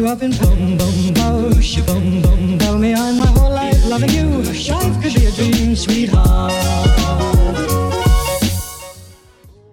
you 0.00 0.06
up 0.06 0.22
in 0.22 0.30
boom, 0.30 0.78
boom, 0.78 1.14
boosh, 1.14 1.84
boom, 1.86 2.22
boom, 2.22 2.58
tell 2.58 2.78
me 2.78 2.94
I'm 2.94 3.18
my 3.18 3.26
whole 3.26 3.50
life 3.50 3.78
loving 3.86 4.10
you. 4.10 4.28
Life 4.74 4.96
could 5.02 5.14
be 5.14 5.26
a 5.26 5.32
dream, 5.32 5.76
sweetheart. 5.76 6.52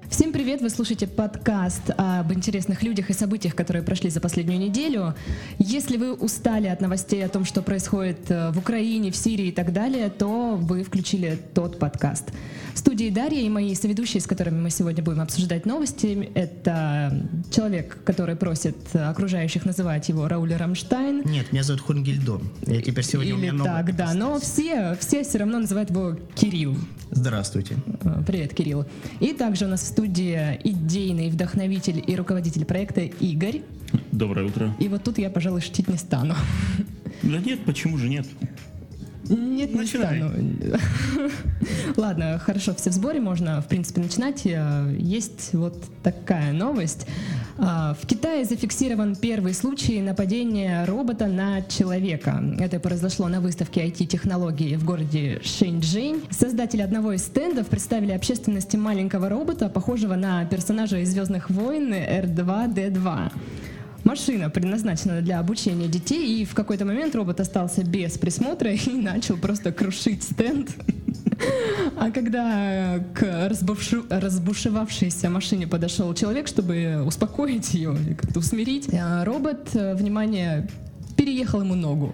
Всем 0.09 0.31
привет! 0.33 0.61
Вы 0.61 0.69
слушаете 0.69 1.07
подкаст 1.07 1.91
об 1.97 2.33
интересных 2.33 2.81
людях 2.83 3.09
и 3.09 3.13
событиях, 3.13 3.55
которые 3.55 3.83
прошли 3.83 4.09
за 4.09 4.19
последнюю 4.19 4.59
неделю. 4.59 5.13
Если 5.59 5.97
вы 5.97 6.13
устали 6.13 6.67
от 6.67 6.81
новостей 6.81 7.23
о 7.23 7.29
том, 7.29 7.45
что 7.45 7.61
происходит 7.61 8.31
э, 8.31 8.51
в 8.51 8.57
Украине, 8.57 9.11
в 9.11 9.15
Сирии 9.15 9.47
и 9.47 9.51
так 9.51 9.71
далее, 9.71 10.09
то 10.09 10.55
вы 10.59 10.83
включили 10.83 11.37
тот 11.53 11.77
подкаст. 11.79 12.31
В 12.77 12.79
студии 12.79 13.09
Дарья 13.09 13.41
и 13.41 13.49
мои 13.49 13.73
соведущие, 13.73 14.21
с 14.21 14.27
которыми 14.27 14.61
мы 14.61 14.69
сегодня 14.69 15.03
будем 15.03 15.21
обсуждать 15.21 15.65
новости, 15.65 16.29
это 16.35 17.27
человек, 17.49 17.97
который 18.03 18.35
просит 18.35 18.77
окружающих 18.93 19.65
называть 19.65 20.07
его 20.09 20.27
Рауль 20.27 20.53
Рамштайн. 20.53 21.23
Нет, 21.25 21.51
меня 21.51 21.63
зовут 21.63 21.81
Хунгельдон. 21.81 22.43
Я 22.67 22.79
теперь 22.83 23.03
сегодня 23.03 23.33
у 23.33 23.37
Или 23.39 23.45
меня 23.45 23.53
новый 23.53 23.71
так, 23.71 23.95
да, 23.95 24.13
но 24.13 24.39
все, 24.39 24.95
все 24.99 25.23
все 25.23 25.39
равно 25.39 25.57
называют 25.57 25.89
его 25.89 26.17
Кирилл. 26.35 26.77
Здравствуйте. 27.09 27.77
Э, 28.03 28.21
Привет, 28.27 28.53
Кирилл. 28.53 28.85
И 29.21 29.33
также 29.33 29.65
у 29.65 29.69
нас 29.69 29.81
в 29.81 29.87
студии 29.87 30.59
идейный 30.63 31.29
вдохновитель 31.31 32.03
и 32.05 32.15
руководитель 32.15 32.63
проекта 32.63 33.01
Игорь. 33.01 33.63
Доброе 34.11 34.45
утро. 34.45 34.75
И 34.77 34.87
вот 34.87 35.03
тут 35.03 35.17
я, 35.17 35.31
пожалуй, 35.31 35.61
шутить 35.61 35.87
не 35.87 35.97
стану. 35.97 36.35
Да 37.23 37.39
нет, 37.39 37.65
почему 37.65 37.97
же 37.97 38.07
нет? 38.07 38.27
Нет, 39.29 39.71
не 39.73 39.79
Начинай. 39.81 40.17
стану. 40.19 40.31
Ладно, 41.97 42.39
хорошо, 42.39 42.73
все 42.75 42.89
в 42.89 42.93
сборе, 42.93 43.19
можно, 43.19 43.61
в 43.61 43.67
принципе, 43.67 44.01
начинать. 44.01 44.45
Э, 44.45 44.95
Есть 44.97 45.49
вот 45.53 45.83
такая 46.03 46.53
новость. 46.53 47.05
А, 47.59 47.95
В 47.99 48.05
Китае 48.05 48.45
зафиксирован 48.45 49.15
первый 49.15 49.53
случай 49.53 49.99
нападения 50.01 50.85
робота 50.85 51.25
на 51.27 51.61
человека. 51.63 52.43
Это 52.59 52.79
произошло 52.79 53.27
на 53.27 53.41
выставке 53.41 53.85
IT-технологий 53.87 54.75
в 54.75 54.85
городе 54.85 55.41
Шэньчжэнь. 55.43 56.21
Создатели 56.29 56.81
одного 56.81 57.13
из 57.13 57.23
стендов 57.23 57.67
представили 57.67 58.11
общественности 58.11 58.77
маленького 58.77 59.27
робота, 59.29 59.69
похожего 59.69 60.15
на 60.15 60.45
персонажа 60.45 60.99
из 60.99 61.09
«Звездных 61.11 61.49
войн» 61.49 61.91
R2-D2. 61.93 63.31
Машина 64.03 64.49
предназначена 64.49 65.21
для 65.21 65.39
обучения 65.39 65.87
детей, 65.87 66.41
и 66.41 66.45
в 66.45 66.53
какой-то 66.53 66.85
момент 66.85 67.15
робот 67.15 67.39
остался 67.39 67.83
без 67.83 68.17
присмотра 68.17 68.71
и 68.71 68.89
начал 68.93 69.37
просто 69.37 69.71
крушить 69.71 70.23
стенд. 70.23 70.69
А 71.95 72.09
когда 72.11 72.99
к 73.13 73.23
разбушу- 73.23 74.05
разбушевавшейся 74.09 75.29
машине 75.29 75.67
подошел 75.67 76.13
человек, 76.13 76.47
чтобы 76.47 77.03
успокоить 77.05 77.73
ее, 77.73 77.95
и 78.09 78.13
как-то 78.15 78.39
усмирить, 78.39 78.89
а 78.93 79.23
робот, 79.23 79.69
э, 79.73 79.95
внимание, 79.95 80.67
переехал 81.15 81.61
ему 81.61 81.75
ногу. 81.75 82.13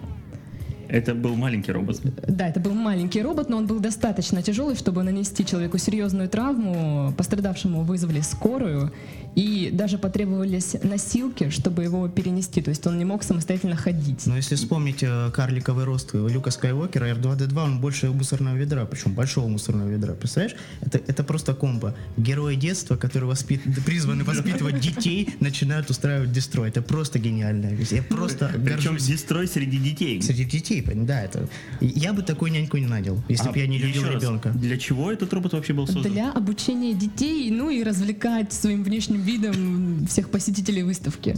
Это 0.88 1.14
был 1.14 1.34
маленький 1.34 1.72
робот. 1.72 2.00
Да, 2.28 2.48
это 2.48 2.60
был 2.60 2.72
маленький 2.72 3.22
робот, 3.22 3.48
но 3.48 3.56
он 3.56 3.66
был 3.66 3.80
достаточно 3.80 4.42
тяжелый, 4.42 4.76
чтобы 4.76 5.02
нанести 5.02 5.44
человеку 5.44 5.78
серьезную 5.78 6.28
травму. 6.28 7.12
Пострадавшему 7.16 7.82
вызвали 7.82 8.20
скорую, 8.20 8.92
и 9.34 9.70
даже 9.72 9.98
потребовались 9.98 10.76
носилки, 10.82 11.50
чтобы 11.50 11.84
его 11.84 12.08
перенести. 12.08 12.62
То 12.62 12.70
есть 12.70 12.86
он 12.86 12.98
не 12.98 13.04
мог 13.04 13.22
самостоятельно 13.22 13.76
ходить. 13.76 14.26
Но 14.26 14.36
если 14.36 14.54
вспомнить 14.54 15.02
э, 15.02 15.30
карликовый 15.32 15.84
рост 15.84 16.14
Люка 16.14 16.50
Скайуокера, 16.50 17.06
R2-D2, 17.14 17.64
он 17.64 17.80
больше 17.80 18.10
мусорного 18.10 18.56
ведра, 18.56 18.84
причем 18.86 19.12
большого 19.12 19.48
мусорного 19.48 19.88
ведра. 19.88 20.14
Представляешь? 20.14 20.56
Это, 20.80 20.98
это 20.98 21.24
просто 21.24 21.54
комбо. 21.54 21.94
Герои 22.16 22.54
детства, 22.54 22.96
которые 22.96 23.28
воспит... 23.28 23.62
призваны 23.84 24.24
воспитывать 24.24 24.80
детей, 24.80 25.28
начинают 25.40 25.90
устраивать 25.90 26.32
дестрой. 26.32 26.68
Это 26.68 26.82
просто 26.82 27.18
гениальная 27.18 27.74
вещь. 27.74 27.92
Я 27.92 28.02
просто 28.02 28.50
Причем 28.64 28.96
дестрой 28.96 29.48
среди 29.48 29.78
детей. 29.78 30.22
Среди 30.22 30.44
детей, 30.44 30.84
да, 30.84 31.22
это... 31.22 31.48
Я 31.80 32.12
бы 32.12 32.22
такой 32.22 32.50
няньку 32.50 32.76
не 32.76 32.86
нанял, 32.86 33.22
если 33.28 33.48
А, 33.48 33.52
бы 33.52 33.58
я 33.58 33.66
не 33.66 33.78
любил 33.78 34.04
раз, 34.04 34.14
ребенка. 34.14 34.50
Для 34.50 34.76
чего 34.78 35.10
этот 35.10 35.32
робот 35.32 35.52
вообще 35.52 35.72
был 35.72 35.86
создан? 35.86 36.12
Для 36.12 36.30
обучения 36.32 36.94
детей, 36.94 37.50
ну 37.50 37.70
и 37.70 37.82
развлекать 37.82 38.52
своим 38.52 38.84
внешним 38.84 39.23
видом 39.24 40.06
всех 40.06 40.30
посетителей 40.30 40.82
выставки. 40.82 41.36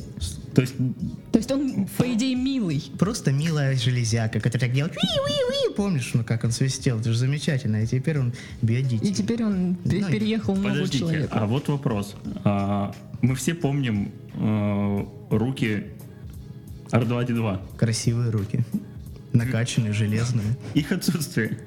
То 0.54 0.60
есть, 0.62 0.74
То 1.32 1.38
есть 1.38 1.50
он, 1.52 1.86
по 1.96 2.02
идее, 2.12 2.34
милый. 2.34 2.82
Просто 2.98 3.32
милая 3.32 3.76
железяка, 3.76 4.40
которая 4.40 4.68
так 4.68 4.72
делает 4.74 4.94
«Ви-ви-ви», 4.94 5.74
помнишь, 5.74 6.10
ну 6.14 6.24
как 6.24 6.44
он 6.44 6.50
свистел, 6.52 6.98
это 6.98 7.12
же 7.12 7.18
замечательно, 7.18 7.82
и 7.82 7.86
теперь 7.86 8.18
он 8.18 8.32
бьет 8.62 8.88
детей. 8.88 9.10
И 9.10 9.14
теперь 9.14 9.44
он 9.44 9.76
Ну, 9.84 10.08
переехал 10.08 10.54
ногу 10.56 10.68
подождите, 10.68 10.98
человеку. 10.98 11.28
а 11.32 11.46
вот 11.46 11.68
вопрос. 11.68 12.14
А, 12.44 12.94
мы 13.20 13.34
все 13.34 13.54
помним 13.54 14.12
э, 14.34 15.06
руки 15.30 15.84
R2-D2. 16.90 17.76
Красивые 17.76 18.30
руки, 18.30 18.60
накачанные, 19.32 19.92
железные. 19.92 20.56
Их 20.74 20.92
отсутствие. 20.92 21.58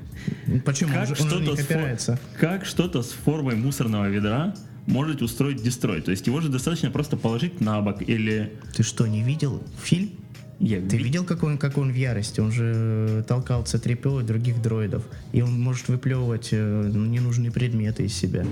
Почему? 0.66 0.94
Как 0.94 1.16
что-то, 1.16 1.40
не 1.40 1.56
с 1.56 1.60
фо- 1.60 1.64
опирается. 1.64 2.20
как 2.40 2.66
что-то 2.66 3.04
с 3.04 3.12
формой 3.12 3.56
мусорного 3.56 4.10
ведра 4.10 4.54
может 4.90 5.22
устроить 5.22 5.62
дестрой? 5.62 6.02
То 6.02 6.12
есть 6.12 6.28
его 6.28 6.42
же 6.42 6.50
достаточно 6.50 6.90
просто 6.92 7.16
положить 7.18 7.62
на 7.62 7.80
бок 7.82 8.02
или... 8.02 8.54
Ты 8.76 8.84
что, 8.84 9.08
не 9.08 9.22
видел 9.24 9.62
фильм? 9.82 10.12
Я 10.60 10.82
Ты 10.82 10.98
ви- 10.98 11.06
видел, 11.06 11.24
как 11.24 11.44
он, 11.44 11.58
как 11.58 11.78
он 11.78 11.92
в 11.92 11.96
ярости? 11.96 12.42
Он 12.42 12.52
же 12.52 13.24
толкал 13.28 13.66
C-3PO 13.66 14.22
и 14.22 14.26
других 14.26 14.62
дроидов. 14.62 15.04
И 15.32 15.42
он 15.42 15.60
может 15.60 15.88
выплевывать 15.88 16.50
э, 16.52 16.92
ну, 16.94 17.06
ненужные 17.06 17.52
предметы 17.52 18.04
из 18.04 18.14
себя. 18.14 18.46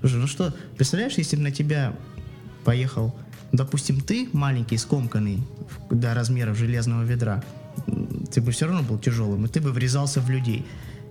Слушай, 0.00 0.16
ну 0.18 0.26
что, 0.26 0.54
представляешь, 0.76 1.14
если 1.18 1.36
бы 1.36 1.42
на 1.42 1.52
тебя 1.52 1.94
поехал, 2.64 3.14
допустим, 3.52 4.00
ты 4.00 4.28
маленький, 4.32 4.76
скомканный 4.76 5.38
до 5.90 6.14
размеров 6.14 6.58
железного 6.58 7.04
ведра, 7.04 7.44
ты 8.32 8.40
бы 8.40 8.50
все 8.50 8.66
равно 8.66 8.82
был 8.82 8.98
тяжелым, 8.98 9.44
и 9.44 9.48
ты 9.48 9.60
бы 9.60 9.70
врезался 9.70 10.20
в 10.20 10.28
людей. 10.30 10.64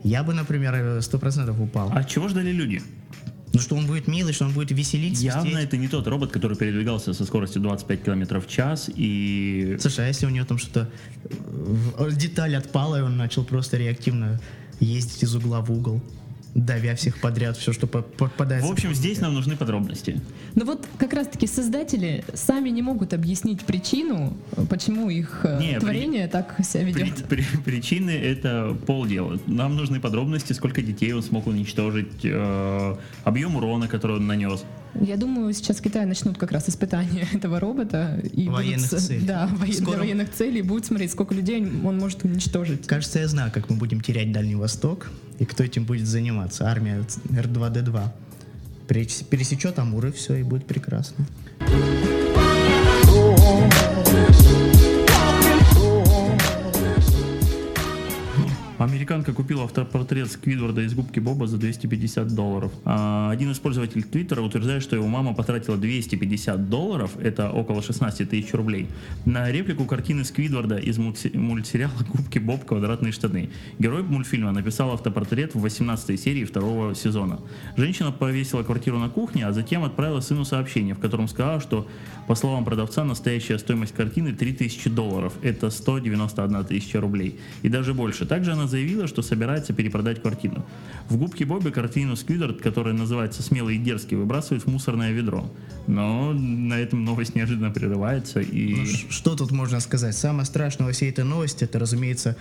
Я 0.03 0.23
бы, 0.23 0.33
например, 0.33 0.73
э, 0.75 1.01
сто 1.01 1.17
процентов 1.17 1.59
упал. 1.61 1.91
А 1.93 2.03
чего 2.03 2.27
ждали 2.27 2.51
люди? 2.51 2.81
Ну 3.55 3.61
что 3.61 3.75
он 3.75 3.87
будет 3.87 4.07
милый, 4.09 4.33
что 4.33 4.45
он 4.45 4.51
будет 4.51 4.71
веселить, 4.71 5.21
Явно 5.21 5.43
свистеть. 5.43 5.63
это 5.63 5.77
не 5.77 5.87
тот 5.87 6.05
робот, 6.07 6.31
который 6.31 6.57
передвигался 6.57 7.13
со 7.13 7.25
скоростью 7.25 7.61
25 7.61 8.03
км 8.03 8.39
в 8.41 8.47
час 8.47 8.89
и... 8.93 9.77
Слушай, 9.79 10.05
а 10.05 10.07
если 10.09 10.25
у 10.25 10.29
него 10.29 10.45
там 10.45 10.57
что-то 10.57 10.89
э, 11.23 12.11
деталь 12.11 12.57
отпала, 12.57 12.97
и 12.97 13.01
он 13.01 13.15
начал 13.15 13.45
просто 13.45 13.77
реактивно 13.77 14.41
ездить 14.81 15.23
из 15.23 15.33
угла 15.35 15.61
в 15.61 15.71
угол, 15.71 16.01
давя 16.55 16.95
всех 16.95 17.19
подряд, 17.19 17.57
все, 17.57 17.73
что 17.73 17.85
по- 17.85 18.01
попадается. 18.01 18.67
В 18.67 18.71
общем, 18.71 18.93
здесь 18.95 19.19
нам 19.19 19.33
нужны 19.33 19.57
подробности. 19.57 20.21
Но 20.55 20.63
вот 20.65 20.87
как 20.97 21.13
раз-таки 21.13 21.47
создатели 21.47 22.23
сами 22.33 22.69
не 22.69 22.81
могут 22.81 23.13
объяснить 23.13 23.61
причину, 23.65 24.35
почему 24.69 25.09
их 25.09 25.41
э, 25.43 25.59
Не, 25.59 25.71
при- 25.73 25.79
творение 25.81 26.27
так 26.29 26.55
себя 26.63 26.83
При- 26.93 27.03
ведет. 27.03 27.25
при- 27.25 27.45
причины 27.65 28.11
это 28.11 28.75
полдела. 28.87 29.37
Нам 29.47 29.75
нужны 29.75 29.99
подробности, 29.99 30.53
сколько 30.53 30.81
детей 30.81 31.11
он 31.13 31.21
смог 31.23 31.45
уничтожить, 31.47 32.23
э, 32.23 32.95
объем 33.25 33.57
урона, 33.57 33.89
который 33.89 34.15
он 34.15 34.25
нанес. 34.25 34.63
Я 35.01 35.17
думаю, 35.17 35.53
сейчас 35.53 35.77
в 35.77 35.81
Китае 35.81 36.05
начнут 36.05 36.37
как 36.37 36.51
раз 36.51 36.69
испытания 36.69 37.27
этого 37.33 37.59
робота. 37.59 38.19
И 38.33 38.47
Военных 38.49 38.89
будут 38.89 39.03
целей. 39.05 39.25
Да, 39.25 39.47
воен- 39.47 39.73
Скоро- 39.73 39.89
для 39.91 39.99
военных 39.99 40.31
целей 40.31 40.61
будут 40.61 40.85
смотреть, 40.85 41.11
сколько 41.11 41.33
людей 41.35 41.61
он 41.83 41.97
может 41.97 42.23
уничтожить. 42.23 42.87
Кажется, 42.87 43.19
я 43.19 43.27
знаю, 43.27 43.51
как 43.53 43.69
мы 43.69 43.75
будем 43.77 44.01
терять 44.01 44.31
Дальний 44.31 44.55
Восток, 44.55 45.11
и 45.39 45.45
кто 45.45 45.63
этим 45.63 45.85
будет 45.85 46.07
заниматься. 46.07 46.65
Армия 46.69 47.03
Р2Д2. 47.29 48.07
Перес- 48.87 49.23
Пересечет 49.25 49.79
Амур, 49.79 50.05
и 50.07 50.11
все, 50.11 50.35
и 50.35 50.43
будет 50.43 50.65
прекрасно. 50.65 51.25
Американка 59.05 59.33
купила 59.33 59.65
автопортрет 59.65 60.31
Сквидварда 60.31 60.81
из 60.81 60.95
губки 60.95 61.19
Боба 61.19 61.45
за 61.45 61.57
250 61.57 62.33
долларов. 62.33 62.71
А, 62.85 63.29
один 63.29 63.51
из 63.51 63.59
пользователей 63.59 64.01
Твиттера 64.01 64.41
утверждает, 64.41 64.81
что 64.81 64.95
его 64.95 65.05
мама 65.05 65.35
потратила 65.35 65.77
250 65.77 66.71
долларов, 66.71 67.11
это 67.21 67.51
около 67.51 67.83
16 67.83 68.27
тысяч 68.27 68.51
рублей, 68.55 68.87
на 69.25 69.51
реплику 69.51 69.85
картины 69.85 70.25
Сквидварда 70.25 70.77
из 70.77 70.97
мультсериала 70.97 71.93
«Губки 72.15 72.39
Боб. 72.39 72.65
Квадратные 72.65 73.11
штаны». 73.11 73.51
Герой 73.77 74.01
мультфильма 74.01 74.51
написал 74.51 74.91
автопортрет 74.91 75.53
в 75.53 75.59
18 75.59 76.19
серии 76.19 76.43
второго 76.43 76.95
сезона. 76.95 77.41
Женщина 77.77 78.11
повесила 78.11 78.63
квартиру 78.63 78.97
на 78.97 79.09
кухне, 79.09 79.45
а 79.45 79.53
затем 79.53 79.83
отправила 79.83 80.19
сыну 80.19 80.45
сообщение, 80.45 80.95
в 80.95 80.99
котором 80.99 81.27
сказала, 81.27 81.61
что, 81.61 81.87
по 82.27 82.33
словам 82.33 82.65
продавца, 82.65 83.03
настоящая 83.03 83.59
стоимость 83.59 83.93
картины 83.93 84.33
3000 84.33 84.89
долларов. 84.89 85.33
Это 85.43 85.69
191 85.69 86.65
тысяча 86.65 86.99
рублей. 86.99 87.39
И 87.61 87.69
даже 87.69 87.93
больше. 87.93 88.25
Также 88.25 88.53
она 88.53 88.65
заявила, 88.65 88.94
что 89.07 89.21
собирается 89.21 89.73
перепродать 89.73 90.21
картину. 90.21 90.65
В 91.09 91.17
«Губке 91.17 91.45
Бобе» 91.45 91.71
картину 91.71 92.15
Сквидвард, 92.15 92.61
которая 92.61 92.93
называется 92.93 93.43
«Смелый 93.43 93.75
и 93.75 93.79
дерзкий», 93.79 94.15
выбрасывают 94.15 94.63
в 94.63 94.67
мусорное 94.67 95.11
ведро. 95.11 95.51
Но 95.87 96.33
на 96.33 96.79
этом 96.79 97.03
новость 97.03 97.35
неожиданно 97.35 97.71
прерывается 97.71 98.39
и... 98.39 98.75
Ну, 98.75 98.85
что 99.09 99.35
тут 99.35 99.51
можно 99.51 99.79
сказать? 99.79 100.15
Самое 100.15 100.45
страшное 100.45 100.87
во 100.87 100.93
всей 100.93 101.11
этой 101.11 101.23
новости, 101.23 101.63
это, 101.63 101.79
разумеется, 101.79 102.35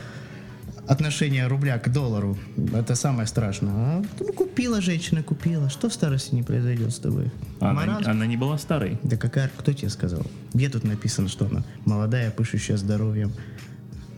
отношение 0.87 1.47
рубля 1.47 1.79
к 1.79 1.93
доллару. 1.93 2.37
Это 2.73 2.95
самое 2.95 3.27
страшное. 3.27 3.73
А, 3.73 4.03
ну, 4.21 4.33
купила 4.33 4.81
женщина, 4.81 5.23
купила. 5.23 5.69
Что 5.71 5.89
в 5.89 5.95
старости 5.95 6.35
не 6.35 6.43
произойдет 6.43 6.93
с 6.93 6.99
тобой? 6.99 7.31
Она, 7.61 7.73
Маразм? 7.73 8.11
она 8.11 8.27
не 8.27 8.37
была 8.37 8.59
старой. 8.59 8.99
Да 9.03 9.17
какая, 9.17 9.51
кто 9.57 9.73
тебе 9.73 9.89
сказал? 9.89 10.27
Где 10.53 10.69
тут 10.69 10.85
написано, 10.85 11.29
что 11.29 11.47
она 11.47 11.65
молодая, 11.85 12.31
пышущая 12.31 12.77
здоровьем 12.77 13.33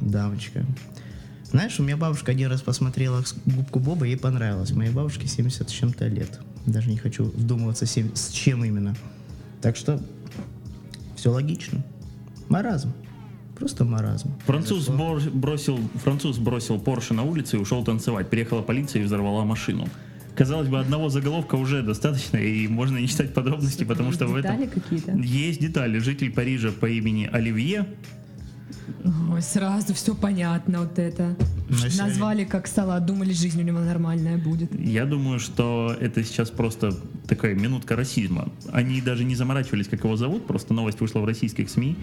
дамочка? 0.00 0.64
Знаешь, 1.56 1.80
у 1.80 1.82
меня 1.84 1.96
бабушка 1.96 2.32
один 2.32 2.50
раз 2.50 2.60
посмотрела 2.60 3.24
губку 3.46 3.78
Боба, 3.78 4.04
ей 4.04 4.18
понравилось. 4.18 4.72
Моей 4.72 4.90
бабушке 4.90 5.26
70 5.26 5.70
с 5.70 5.72
чем-то 5.72 6.06
лет. 6.06 6.38
Даже 6.66 6.90
не 6.90 6.98
хочу 6.98 7.24
вдумываться, 7.24 7.86
сем- 7.86 8.14
с 8.14 8.28
чем 8.28 8.62
именно. 8.62 8.94
Так 9.62 9.74
что 9.74 9.98
все 11.16 11.30
логично. 11.30 11.82
Маразм. 12.50 12.92
Просто 13.58 13.86
маразм. 13.86 14.34
Француз, 14.44 14.86
бор- 14.90 15.30
бросил, 15.30 15.78
француз 16.04 16.36
бросил 16.36 16.78
Порше 16.78 17.14
на 17.14 17.22
улице 17.22 17.56
и 17.56 17.58
ушел 17.58 17.82
танцевать. 17.82 18.28
Приехала 18.28 18.60
полиция 18.60 19.00
и 19.00 19.06
взорвала 19.06 19.46
машину. 19.46 19.88
Казалось 20.36 20.68
бы, 20.68 20.78
одного 20.78 21.08
заголовка 21.08 21.54
уже 21.54 21.82
достаточно, 21.82 22.36
и 22.36 22.68
можно 22.68 22.98
не 22.98 23.08
читать 23.08 23.32
подробности, 23.32 23.84
потому 23.84 24.12
что 24.12 24.26
в 24.26 24.36
этом 24.36 24.58
Детали 24.58 24.68
какие-то? 24.68 25.12
есть 25.12 25.58
детали. 25.62 26.00
Житель 26.00 26.30
Парижа 26.30 26.70
по 26.70 26.84
имени 26.84 27.30
Оливье 27.32 27.86
Ой, 29.32 29.42
сразу 29.42 29.94
все 29.94 30.14
понятно 30.14 30.80
вот 30.80 30.98
это. 30.98 31.36
Если 31.68 32.00
Назвали 32.00 32.44
как 32.44 32.66
салат, 32.66 33.04
думали, 33.06 33.32
жизнь 33.32 33.60
у 33.60 33.64
него 33.64 33.80
нормальная 33.80 34.36
будет. 34.36 34.70
Я 34.78 35.04
думаю, 35.04 35.38
что 35.38 35.94
это 36.00 36.24
сейчас 36.24 36.50
просто 36.50 36.92
такая 37.28 37.54
минутка 37.54 37.96
расизма. 37.96 38.48
Они 38.72 39.00
даже 39.00 39.24
не 39.24 39.34
заморачивались, 39.34 39.88
как 39.88 40.04
его 40.04 40.16
зовут, 40.16 40.46
просто 40.46 40.74
новость 40.74 41.00
вышла 41.00 41.20
в 41.20 41.24
российских 41.24 41.68
СМИ. 41.70 41.96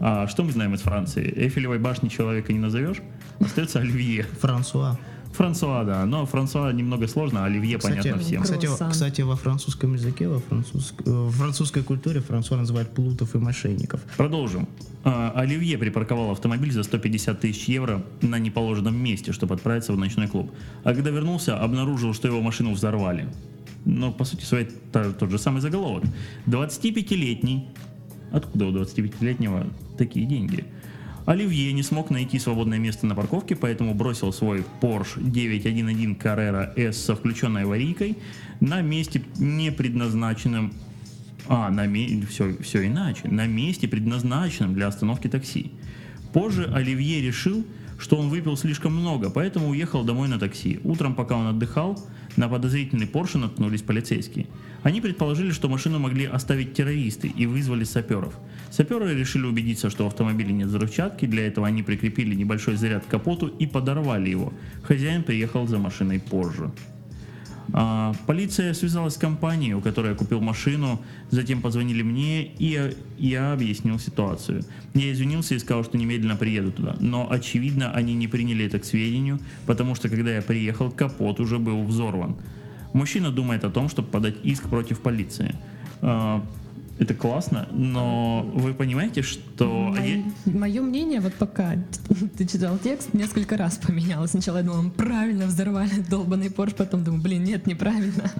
А 0.00 0.26
что 0.26 0.42
мы 0.42 0.52
знаем 0.52 0.74
из 0.74 0.80
Франции? 0.80 1.32
Эйфелевой 1.36 1.78
башни 1.78 2.08
человека 2.08 2.52
не 2.52 2.58
назовешь, 2.58 3.00
остается 3.40 3.80
Оливье. 3.80 4.24
Франсуа. 4.40 4.98
Франсуа, 5.34 5.84
да, 5.84 6.06
но 6.06 6.26
Франсуа 6.26 6.72
немного 6.72 7.08
сложно, 7.08 7.42
а 7.42 7.46
Оливье 7.46 7.78
Кстати, 7.78 7.96
понятно 7.98 8.22
всем. 8.22 8.42
кстати, 8.42 8.66
Круассан. 8.66 8.90
кстати, 8.92 9.20
во 9.22 9.34
французском 9.36 9.94
языке, 9.94 10.28
во 10.28 10.38
французск- 10.38 11.02
э, 11.04 11.10
в 11.10 11.30
французской 11.32 11.82
культуре 11.82 12.20
Франсуа 12.20 12.56
называют 12.56 12.94
плутов 12.94 13.34
и 13.34 13.38
мошенников. 13.38 14.00
Продолжим. 14.16 14.68
А, 15.02 15.32
Оливье 15.34 15.76
припарковал 15.76 16.30
автомобиль 16.30 16.70
за 16.72 16.82
150 16.84 17.40
тысяч 17.40 17.64
евро 17.68 18.04
на 18.22 18.38
неположенном 18.38 18.96
месте, 18.96 19.32
чтобы 19.32 19.54
отправиться 19.54 19.92
в 19.92 19.98
ночной 19.98 20.28
клуб. 20.28 20.52
А 20.84 20.94
когда 20.94 21.10
вернулся, 21.10 21.58
обнаружил, 21.60 22.14
что 22.14 22.28
его 22.28 22.40
машину 22.40 22.72
взорвали. 22.72 23.28
Но, 23.84 24.12
по 24.12 24.24
сути 24.24 24.44
своей, 24.44 24.68
тот 24.92 25.30
же 25.30 25.38
самый 25.38 25.60
заголовок. 25.60 26.04
25-летний. 26.46 27.68
Откуда 28.32 28.66
у 28.66 28.72
25-летнего 28.72 29.66
такие 29.98 30.26
деньги? 30.26 30.64
Оливье 31.26 31.72
не 31.72 31.82
смог 31.82 32.10
найти 32.10 32.38
свободное 32.38 32.78
место 32.78 33.06
на 33.06 33.14
парковке, 33.14 33.56
поэтому 33.56 33.94
бросил 33.94 34.32
свой 34.32 34.64
Porsche 34.80 35.22
911 35.22 36.18
Carrera 36.18 36.72
S 36.76 36.98
со 36.98 37.16
включенной 37.16 37.62
аварийкой 37.62 38.18
на 38.60 38.82
месте, 38.82 39.22
не 39.38 39.72
предназначенном 39.72 40.74
а, 41.48 41.70
на 41.70 41.86
все, 42.26 42.56
все 42.62 42.86
иначе. 42.86 43.28
На 43.28 43.46
месте, 43.46 43.88
предназначенном 43.88 44.74
для 44.74 44.86
остановки 44.86 45.28
такси. 45.28 45.72
Позже 46.32 46.70
Оливье 46.74 47.22
решил, 47.22 47.64
что 47.98 48.16
он 48.16 48.28
выпил 48.28 48.56
слишком 48.56 48.94
много, 48.94 49.30
поэтому 49.30 49.68
уехал 49.68 50.04
домой 50.04 50.28
на 50.28 50.38
такси. 50.38 50.80
Утром, 50.84 51.14
пока 51.14 51.36
он 51.36 51.46
отдыхал, 51.46 51.98
на 52.36 52.48
подозрительный 52.48 53.06
Порше 53.06 53.38
наткнулись 53.38 53.82
полицейские. 53.82 54.46
Они 54.82 55.00
предположили, 55.00 55.50
что 55.50 55.68
машину 55.68 55.98
могли 55.98 56.26
оставить 56.26 56.74
террористы 56.74 57.28
и 57.28 57.46
вызвали 57.46 57.84
саперов. 57.84 58.34
Саперы 58.70 59.14
решили 59.14 59.46
убедиться, 59.46 59.88
что 59.90 60.04
в 60.04 60.08
автомобиле 60.08 60.52
нет 60.52 60.68
взрывчатки, 60.68 61.26
для 61.26 61.46
этого 61.46 61.66
они 61.66 61.82
прикрепили 61.82 62.34
небольшой 62.34 62.76
заряд 62.76 63.04
к 63.04 63.08
капоту 63.08 63.46
и 63.46 63.66
подорвали 63.66 64.30
его. 64.30 64.52
Хозяин 64.82 65.22
приехал 65.22 65.66
за 65.66 65.78
машиной 65.78 66.20
позже. 66.20 66.72
А, 67.72 68.14
полиция 68.26 68.74
связалась 68.74 69.14
с 69.14 69.16
компанией, 69.18 69.74
у 69.74 69.80
которой 69.80 70.10
я 70.10 70.14
купил 70.14 70.40
машину, 70.40 71.00
затем 71.30 71.62
позвонили 71.62 72.02
мне, 72.02 72.44
и 72.44 72.94
я, 73.18 73.52
объяснил 73.52 73.98
ситуацию. 73.98 74.64
Я 74.94 75.12
извинился 75.12 75.54
и 75.54 75.58
сказал, 75.58 75.84
что 75.84 75.96
немедленно 75.96 76.36
приеду 76.36 76.72
туда. 76.72 76.96
Но, 77.00 77.30
очевидно, 77.30 77.92
они 77.92 78.14
не 78.14 78.28
приняли 78.28 78.66
это 78.66 78.78
к 78.78 78.84
сведению, 78.84 79.40
потому 79.66 79.94
что, 79.94 80.08
когда 80.08 80.34
я 80.34 80.42
приехал, 80.42 80.90
капот 80.90 81.40
уже 81.40 81.58
был 81.58 81.82
взорван. 81.84 82.36
Мужчина 82.92 83.30
думает 83.30 83.64
о 83.64 83.70
том, 83.70 83.88
чтобы 83.88 84.08
подать 84.08 84.36
иск 84.44 84.68
против 84.68 85.00
полиции. 85.00 85.54
Это 86.96 87.12
классно, 87.12 87.68
но 87.72 88.48
вы 88.54 88.72
понимаете, 88.72 89.22
что... 89.22 89.94
я- 90.00 90.22
Мое 90.50 90.80
мнение, 90.80 91.20
вот 91.20 91.34
пока 91.34 91.74
ты 92.38 92.46
читал 92.46 92.78
текст, 92.78 93.12
несколько 93.14 93.56
раз 93.56 93.78
поменялось. 93.78 94.30
Сначала 94.30 94.58
я 94.58 94.62
думала, 94.62 94.88
правильно 94.90 95.46
взорвали 95.46 95.90
долбанный 96.08 96.50
Порш, 96.50 96.72
потом 96.74 97.02
думаю, 97.02 97.20
блин, 97.22 97.42
нет, 97.42 97.66
неправильно. 97.66 98.30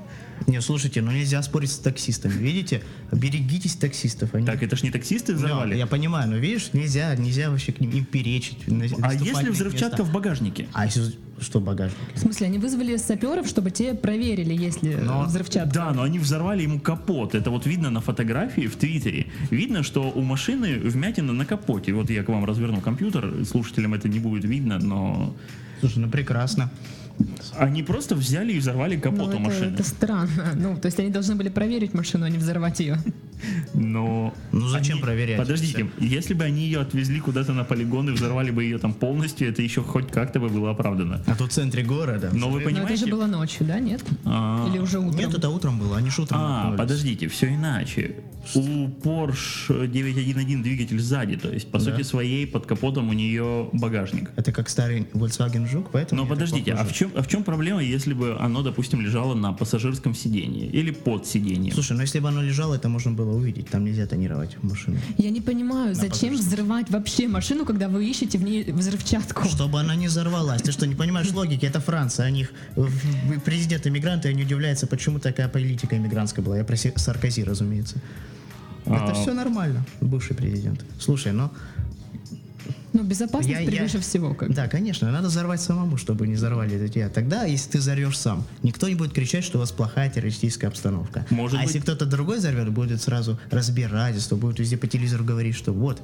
Не, 0.47 0.61
слушайте, 0.61 1.03
ну 1.03 1.11
нельзя 1.11 1.43
спорить 1.43 1.73
с 1.73 1.79
таксистами. 1.79 2.33
Видите? 2.35 2.83
Берегитесь 3.11 3.75
таксистов. 3.75 4.35
Они... 4.35 4.47
Так, 4.47 4.62
это 4.62 4.77
ж 4.77 4.83
не 4.85 4.91
таксисты 4.91 5.33
Ну, 5.33 5.39
взорвали? 5.39 5.77
я 5.77 5.87
понимаю, 5.89 6.31
но 6.31 6.37
видишь, 6.37 6.71
нельзя, 6.75 7.15
нельзя 7.17 7.51
вообще 7.51 7.73
к 7.73 7.81
ним 7.81 7.91
им 7.91 8.05
перечить. 8.05 8.59
А 9.03 9.15
если 9.15 9.51
взрывчатка 9.51 10.03
места. 10.03 10.05
в 10.05 10.12
багажнике? 10.12 10.69
А 10.75 10.85
если 10.85 11.12
что 11.41 11.61
багажник? 11.61 11.99
В 12.15 12.19
смысле, 12.19 12.47
они 12.47 12.59
вызвали 12.59 12.97
саперов, 12.97 13.47
чтобы 13.47 13.71
те 13.71 13.95
проверили, 13.95 14.55
есть 14.55 14.83
ли 14.83 14.97
Но- 14.97 15.25
взрывчатка. 15.25 15.73
Да, 15.75 15.93
но 15.93 16.03
они 16.03 16.19
взорвали 16.19 16.63
ему 16.63 16.79
капот. 16.81 17.35
Это 17.35 17.51
вот 17.51 17.67
видно 17.67 17.91
на 17.91 18.01
фотографии 18.01 18.67
в 18.67 18.77
Твиттере. 18.77 19.27
Видно, 19.51 19.83
что 19.83 20.11
у 20.11 20.23
машины 20.23 20.79
вмятина 20.79 21.33
на 21.33 21.45
капоте. 21.45 21.93
Вот 21.93 22.11
я 22.11 22.23
к 22.23 22.29
вам 22.29 22.45
разверну 22.45 22.81
компьютер. 22.81 23.45
Слушателям 23.45 23.95
это 23.95 24.09
не 24.09 24.19
будет 24.21 24.45
видно, 24.45 24.79
но 24.79 25.35
Слушай, 25.81 25.99
ну 25.99 26.09
прекрасно. 26.09 26.71
они 27.59 27.83
просто 27.83 28.15
взяли 28.15 28.53
и 28.55 28.59
взорвали 28.59 28.97
Ну, 28.97 29.03
капот 29.03 29.29
у 29.29 29.31
это, 29.33 29.39
машины. 29.41 29.75
это 29.75 29.83
странно. 29.85 30.53
Ну, 30.55 30.77
то 30.77 30.87
есть 30.87 30.99
они 30.99 31.11
должны 31.11 31.35
были 31.35 31.49
проверить 31.49 31.95
машину, 31.95 32.25
а 32.25 32.31
не 32.31 32.39
взорвать 32.39 32.81
ее. 32.81 32.99
Но 33.75 34.33
Ну 34.65 34.71
зачем 34.71 34.95
они- 34.97 35.03
проверять? 35.03 35.39
Подождите, 35.39 35.91
если 36.01 36.35
бы 36.35 36.45
они 36.45 36.65
ее 36.65 36.81
отвезли 36.81 37.21
куда-то 37.21 37.53
на 37.53 37.65
полигон 37.65 38.09
и 38.11 38.13
взорвали 38.13 38.51
бы 38.51 38.65
ее 38.65 38.79
там 38.79 38.93
полностью, 38.95 39.49
это 39.49 39.63
еще 39.63 39.83
хоть 39.83 40.11
как-то 40.11 40.41
бы 40.41 40.49
было 40.49 40.71
оправдано. 40.71 41.23
А 41.27 41.35
тут 41.37 41.51
в 41.51 41.55
центре 41.55 41.83
города. 41.83 42.31
Но 42.33 42.49
вы 42.51 42.61
Но 42.61 42.61
это 42.61 42.71
понимаете? 42.71 43.05
же 43.05 43.11
было 43.11 43.27
ночью, 43.27 43.67
да, 43.67 43.79
нет? 43.81 44.03
А, 44.25 44.69
Или 44.71 44.79
уже 44.79 44.99
утром? 44.99 45.19
Нет, 45.19 45.35
это 45.35 45.49
утром 45.49 45.79
было, 45.79 45.97
они 45.99 46.11
ж 46.11 46.19
утром 46.21 46.39
А, 46.41 46.77
подождите, 46.77 47.29
все 47.29 47.49
иначе. 47.55 48.17
У 48.55 48.89
Porsche 48.89 49.87
911 49.89 50.63
двигатель 50.63 51.01
сзади, 51.01 51.37
то 51.37 51.49
есть 51.51 51.71
по 51.71 51.79
Да. 51.79 51.85
сути 51.85 52.03
своей 52.03 52.47
под 52.47 52.67
капотом 52.67 53.09
у 53.09 53.13
нее 53.13 53.69
багажник. 53.73 54.31
Это 54.37 54.53
как 54.53 54.69
старый 54.69 55.07
Volkswagen 55.15 55.67
Жук, 55.69 55.91
поэтому... 55.91 56.23
Но 56.23 56.29
подождите, 56.29 56.73
а 56.73 56.85
в 56.85 56.93
чем, 56.93 57.11
а 57.15 57.23
в 57.23 57.29
чем 57.29 57.43
проблема, 57.43 57.83
если 57.83 58.13
бы 58.13 58.37
оно, 58.39 58.63
допустим, 58.63 59.01
лежало 59.01 59.35
на 59.35 59.53
пассажирском 59.53 60.15
сидении 60.15 60.67
или 60.69 60.91
под 60.91 61.27
сиденьем? 61.27 61.73
Слушай, 61.73 61.94
ну 61.97 62.03
если 62.03 62.19
бы 62.21 62.29
оно 62.29 62.43
лежало, 62.43 62.75
это 62.75 62.89
можно 62.89 63.13
было 63.13 63.35
увидеть. 63.35 63.69
Там 63.71 63.85
нельзя 63.85 64.06
тонировать 64.06 64.54
машину. 64.63 64.96
Я 65.19 65.31
не 65.31 65.41
понимаю, 65.41 65.94
зачем 65.94 66.31
пожалуйста. 66.31 66.46
взрывать 66.46 66.91
вообще 66.91 67.29
машину, 67.29 67.65
когда 67.65 67.89
вы 67.89 68.05
ищете 68.06 68.39
в 68.39 68.43
ней 68.43 68.65
взрывчатку? 68.73 69.49
Чтобы 69.49 69.81
она 69.81 69.94
не 69.94 70.06
взорвалась. 70.08 70.63
Ты 70.63 70.73
что, 70.73 70.87
не 70.87 70.94
понимаешь 70.94 71.31
логики? 71.32 71.67
Это 71.67 71.81
Франция. 71.81 72.27
Они, 72.27 72.46
в- 72.77 73.41
президент 73.44 73.87
иммигранты, 73.87 74.29
они 74.29 74.43
удивляются, 74.43 74.87
почему 74.87 75.19
такая 75.19 75.49
политика 75.49 75.96
иммигрантская 75.96 76.44
была. 76.44 76.58
Я 76.58 76.65
про 76.65 76.77
Саркози, 76.77 77.43
разумеется. 77.44 77.96
Это 78.87 79.13
А, 79.13 79.15
все 79.15 79.32
нормально, 79.32 79.84
бывший 80.03 80.37
президент. 80.37 80.84
Слушай, 81.01 81.32
ну, 81.32 81.51
Ну, 82.94 83.03
безопасность 83.03 83.48
Я- 83.51 83.60
я- 83.60 83.67
превыше 83.70 83.98
всего. 83.98 84.34
Как. 84.34 84.48
бы. 84.48 84.55
да, 84.55 84.69
конечно, 84.69 85.10
надо 85.13 85.29
взорвать 85.29 85.60
самому, 85.60 85.96
чтобы 85.96 86.27
не 86.29 86.34
взорвали 86.34 86.77
это 86.77 86.89
тебя. 86.89 87.08
Тогда, 87.08 87.44
если 87.44 87.72
ты 87.72 87.79
взорвешь 87.79 88.17
сам, 88.17 88.44
никто 88.63 88.89
не 88.89 88.94
будет 88.94 89.13
кричать, 89.13 89.44
что 89.44 89.58
у 89.58 89.60
вас 89.60 89.72
плохая 89.72 90.08
террористическая 90.08 90.70
обстановка. 90.70 91.27
Может 91.31 91.58
а 91.58 91.63
быть- 91.63 91.67
если 91.74 91.81
кто-то 91.81 92.06
другой 92.06 92.39
взорвет, 92.39 92.70
будет 92.70 93.03
сразу 93.03 93.39
разбирательство, 93.51 94.36
будет 94.36 94.58
везде 94.60 94.77
по 94.77 94.86
телевизору 94.86 95.24
говорить, 95.24 95.56
что 95.56 95.72
вот, 95.72 96.03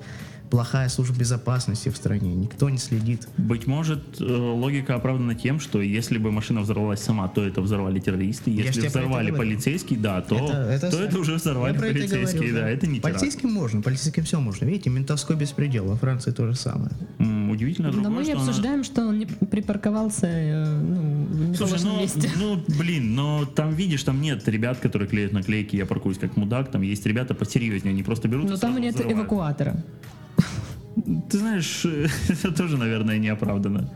плохая 0.51 0.89
служба 0.89 1.17
безопасности 1.17 1.91
в 1.91 1.97
стране, 1.97 2.35
никто 2.35 2.69
не 2.71 2.79
следит. 2.79 3.29
Быть 3.37 3.69
может, 3.69 4.21
э, 4.21 4.25
логика 4.25 4.97
оправдана 4.97 5.37
тем, 5.37 5.61
что 5.61 5.81
если 5.81 6.19
бы 6.19 6.33
машина 6.33 6.63
взорвалась 6.63 7.01
сама, 7.01 7.29
то 7.29 7.47
это 7.47 7.61
взорвали 7.61 8.01
террористы. 8.01 8.51
Я 8.51 8.65
Если 8.65 8.89
взорвали 8.89 9.31
говорю. 9.31 9.37
полицейский, 9.51 9.97
да, 9.97 10.21
то 10.23 10.35
Это- 10.35 10.53
это 10.57 10.91
то 10.91 10.97
с- 10.97 11.01
это 11.01 11.19
уже 11.21 11.35
взорвали 11.37 11.75
Я 11.75 11.79
полицейские, 11.81 12.33
говорил, 12.33 12.55
да, 12.57 12.69
это 12.69 12.87
не 12.89 12.99
теракт. 12.99 13.21
Полицейским 13.21 13.53
можно, 13.53 13.81
полицейским 13.81 14.25
все 14.25 14.41
можно. 14.41 14.65
Видите, 14.65 14.91
ментовской 14.91 15.37
беспредел. 15.37 15.85
Во 15.85 15.95
Франции 15.97 16.33
то 16.33 16.45
же 16.49 16.57
самое. 16.57 16.80
М, 17.19 17.51
Удивительно 17.51 17.89
Но 17.89 17.95
другое, 17.95 18.11
мы 18.13 18.19
не 18.19 18.25
что 18.25 18.33
она- 18.41 18.49
обсуждаем, 18.49 18.85
что 18.85 19.07
он 19.07 19.19
не 19.19 19.27
припарковался 19.27 20.27
э, 20.27 20.65
ну, 20.81 21.53
в 21.53 21.57
Слушай, 21.57 21.73
неположенном 21.75 21.95
ну, 21.95 22.01
месте. 22.01 22.31
ну, 22.39 22.63
блин, 22.79 23.15
но 23.15 23.45
там, 23.45 23.75
видишь, 23.75 24.03
там 24.05 24.21
нет 24.21 24.47
ребят, 24.49 24.79
которые 24.79 25.09
клеят 25.09 25.33
наклейки 25.33 25.77
«Я 25.77 25.87
паркуюсь 25.87 26.19
как 26.19 26.37
мудак», 26.37 26.71
там 26.71 26.83
есть 26.83 27.05
ребята 27.07 27.35
посерьезнее, 27.35 27.93
они 27.93 28.03
просто 28.03 28.29
берут 28.29 28.47
и 28.47 28.49
Но 28.51 28.57
там 28.57 28.71
сразу 28.71 28.79
нет 28.81 28.95
взрывают. 28.95 29.19
эвакуатора. 29.19 29.85
Ты 31.31 31.39
знаешь, 31.39 31.85
это 32.29 32.53
тоже, 32.53 32.77
наверное, 32.77 33.19
не 33.19 33.29
оправдано. 33.29 33.91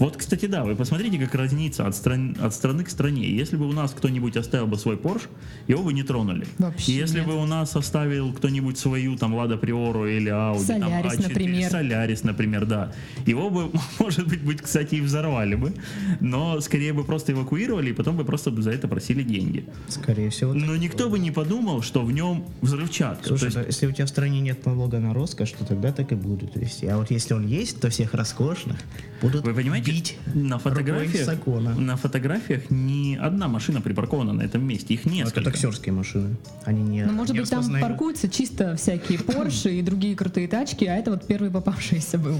Вот, 0.00 0.16
кстати, 0.16 0.46
да, 0.46 0.64
вы 0.64 0.74
посмотрите, 0.74 1.18
как 1.18 1.34
разнится 1.34 1.86
от, 1.86 1.94
стран, 1.94 2.34
от 2.40 2.54
страны 2.54 2.84
к 2.84 2.90
стране. 2.90 3.30
Если 3.30 3.56
бы 3.56 3.68
у 3.68 3.72
нас 3.72 3.92
кто-нибудь 3.92 4.34
оставил 4.36 4.66
бы 4.66 4.78
свой 4.78 4.96
Porsche, 4.96 5.28
его 5.68 5.82
бы 5.82 5.92
не 5.92 6.02
тронули. 6.02 6.46
Вообще 6.58 6.92
И 6.92 6.94
если 6.94 7.18
нет. 7.18 7.26
бы 7.26 7.36
у 7.36 7.44
нас 7.44 7.76
оставил 7.76 8.32
кто-нибудь 8.32 8.78
свою 8.78 9.16
там 9.16 9.34
Лада 9.34 9.58
Приору 9.58 10.06
или 10.06 10.32
Audi, 10.32 10.66
там, 10.66 10.80
Солярис, 10.80 11.12
А4, 11.12 11.28
например. 11.28 11.70
Солярис, 11.70 12.24
например, 12.24 12.64
да, 12.64 12.92
его 13.26 13.50
бы, 13.50 13.70
может 13.98 14.26
быть, 14.26 14.42
быть, 14.42 14.62
кстати, 14.62 14.94
и 14.94 15.00
взорвали 15.02 15.54
бы, 15.54 15.74
но 16.20 16.60
скорее 16.62 16.94
бы 16.94 17.04
просто 17.04 17.32
эвакуировали 17.32 17.90
и 17.90 17.92
потом 17.92 18.16
бы 18.16 18.24
просто 18.24 18.50
за 18.62 18.70
это 18.70 18.88
просили 18.88 19.22
деньги. 19.22 19.66
Скорее 19.88 20.30
всего. 20.30 20.54
Но 20.54 20.76
никто 20.76 21.10
бы 21.10 21.18
не 21.18 21.30
подумал, 21.30 21.82
что 21.82 22.02
в 22.02 22.10
нем 22.10 22.46
взрывчатка. 22.62 23.28
Слушай, 23.28 23.44
есть 23.44 23.56
да, 23.56 23.62
если 23.64 23.86
у 23.86 23.92
тебя 23.92 24.06
в 24.06 24.08
стране 24.08 24.40
нет 24.40 24.64
налога 24.64 24.98
на 24.98 25.12
роскошь, 25.12 25.50
то 25.50 25.66
тогда 25.66 25.92
так 25.92 26.10
и 26.12 26.14
будут 26.14 26.56
вести. 26.56 26.86
А 26.86 26.96
вот 26.96 27.10
если 27.10 27.34
он 27.34 27.46
есть, 27.46 27.80
то 27.82 27.90
всех 27.90 28.14
роскошных 28.14 28.78
будут 29.20 29.44
Вы 29.44 29.52
понимаете, 29.52 29.89
бить 29.90 30.16
на 30.34 30.58
фотографиях, 30.58 31.24
закона. 31.26 31.74
на 31.74 31.96
фотографиях 31.96 32.70
ни 32.70 33.16
одна 33.16 33.48
машина 33.48 33.80
припаркована 33.80 34.32
на 34.32 34.42
этом 34.42 34.62
месте, 34.64 34.94
их 34.94 35.04
Ну, 35.04 35.10
Это 35.12 35.18
несколько. 35.24 35.44
таксерские 35.50 35.92
машины. 35.92 36.36
Они 36.64 36.82
не 36.82 37.04
Ну, 37.04 37.12
может 37.12 37.34
не 37.34 37.40
быть, 37.40 37.50
там 37.50 37.58
распознают. 37.60 37.86
паркуются 37.88 38.28
чисто 38.28 38.76
всякие 38.76 39.18
Порши 39.18 39.78
и 39.78 39.82
другие 39.82 40.14
крутые 40.16 40.48
тачки, 40.48 40.84
а 40.84 40.94
это 40.96 41.10
вот 41.10 41.26
первый 41.26 41.50
попавшийся 41.50 42.18
был. 42.18 42.36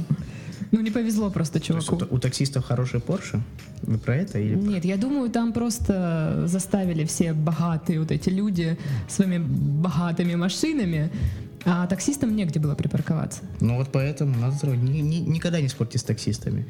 Ну, 0.73 0.81
не 0.81 0.91
повезло 0.93 1.31
просто 1.31 1.59
То 1.59 1.75
есть 1.75 1.87
чуваку. 1.89 2.07
у, 2.11 2.17
у 2.17 2.19
таксистов 2.19 2.65
хороший 2.65 3.01
Порше? 3.01 3.41
Вы 3.83 3.99
про 3.99 4.15
это? 4.17 4.39
Или... 4.39 4.55
Нет, 4.55 4.85
я 4.85 4.97
думаю, 4.97 5.29
там 5.31 5.53
просто 5.53 6.45
заставили 6.47 7.05
все 7.05 7.33
богатые 7.33 7.99
вот 7.99 8.13
эти 8.13 8.29
люди 8.31 8.77
своими 9.09 9.39
богатыми 9.39 10.37
машинами, 10.37 11.11
а 11.65 11.87
таксистам 11.87 12.35
негде 12.35 12.59
было 12.61 12.75
припарковаться. 12.75 13.43
Ну 13.61 13.77
вот 13.77 13.89
поэтому 13.93 14.37
надо. 14.37 14.67
Ни- 14.69 15.01
ни- 15.01 15.17
никогда 15.17 15.61
не 15.61 15.69
спорьте 15.69 15.99
с 15.99 16.03
таксистами. 16.03 16.67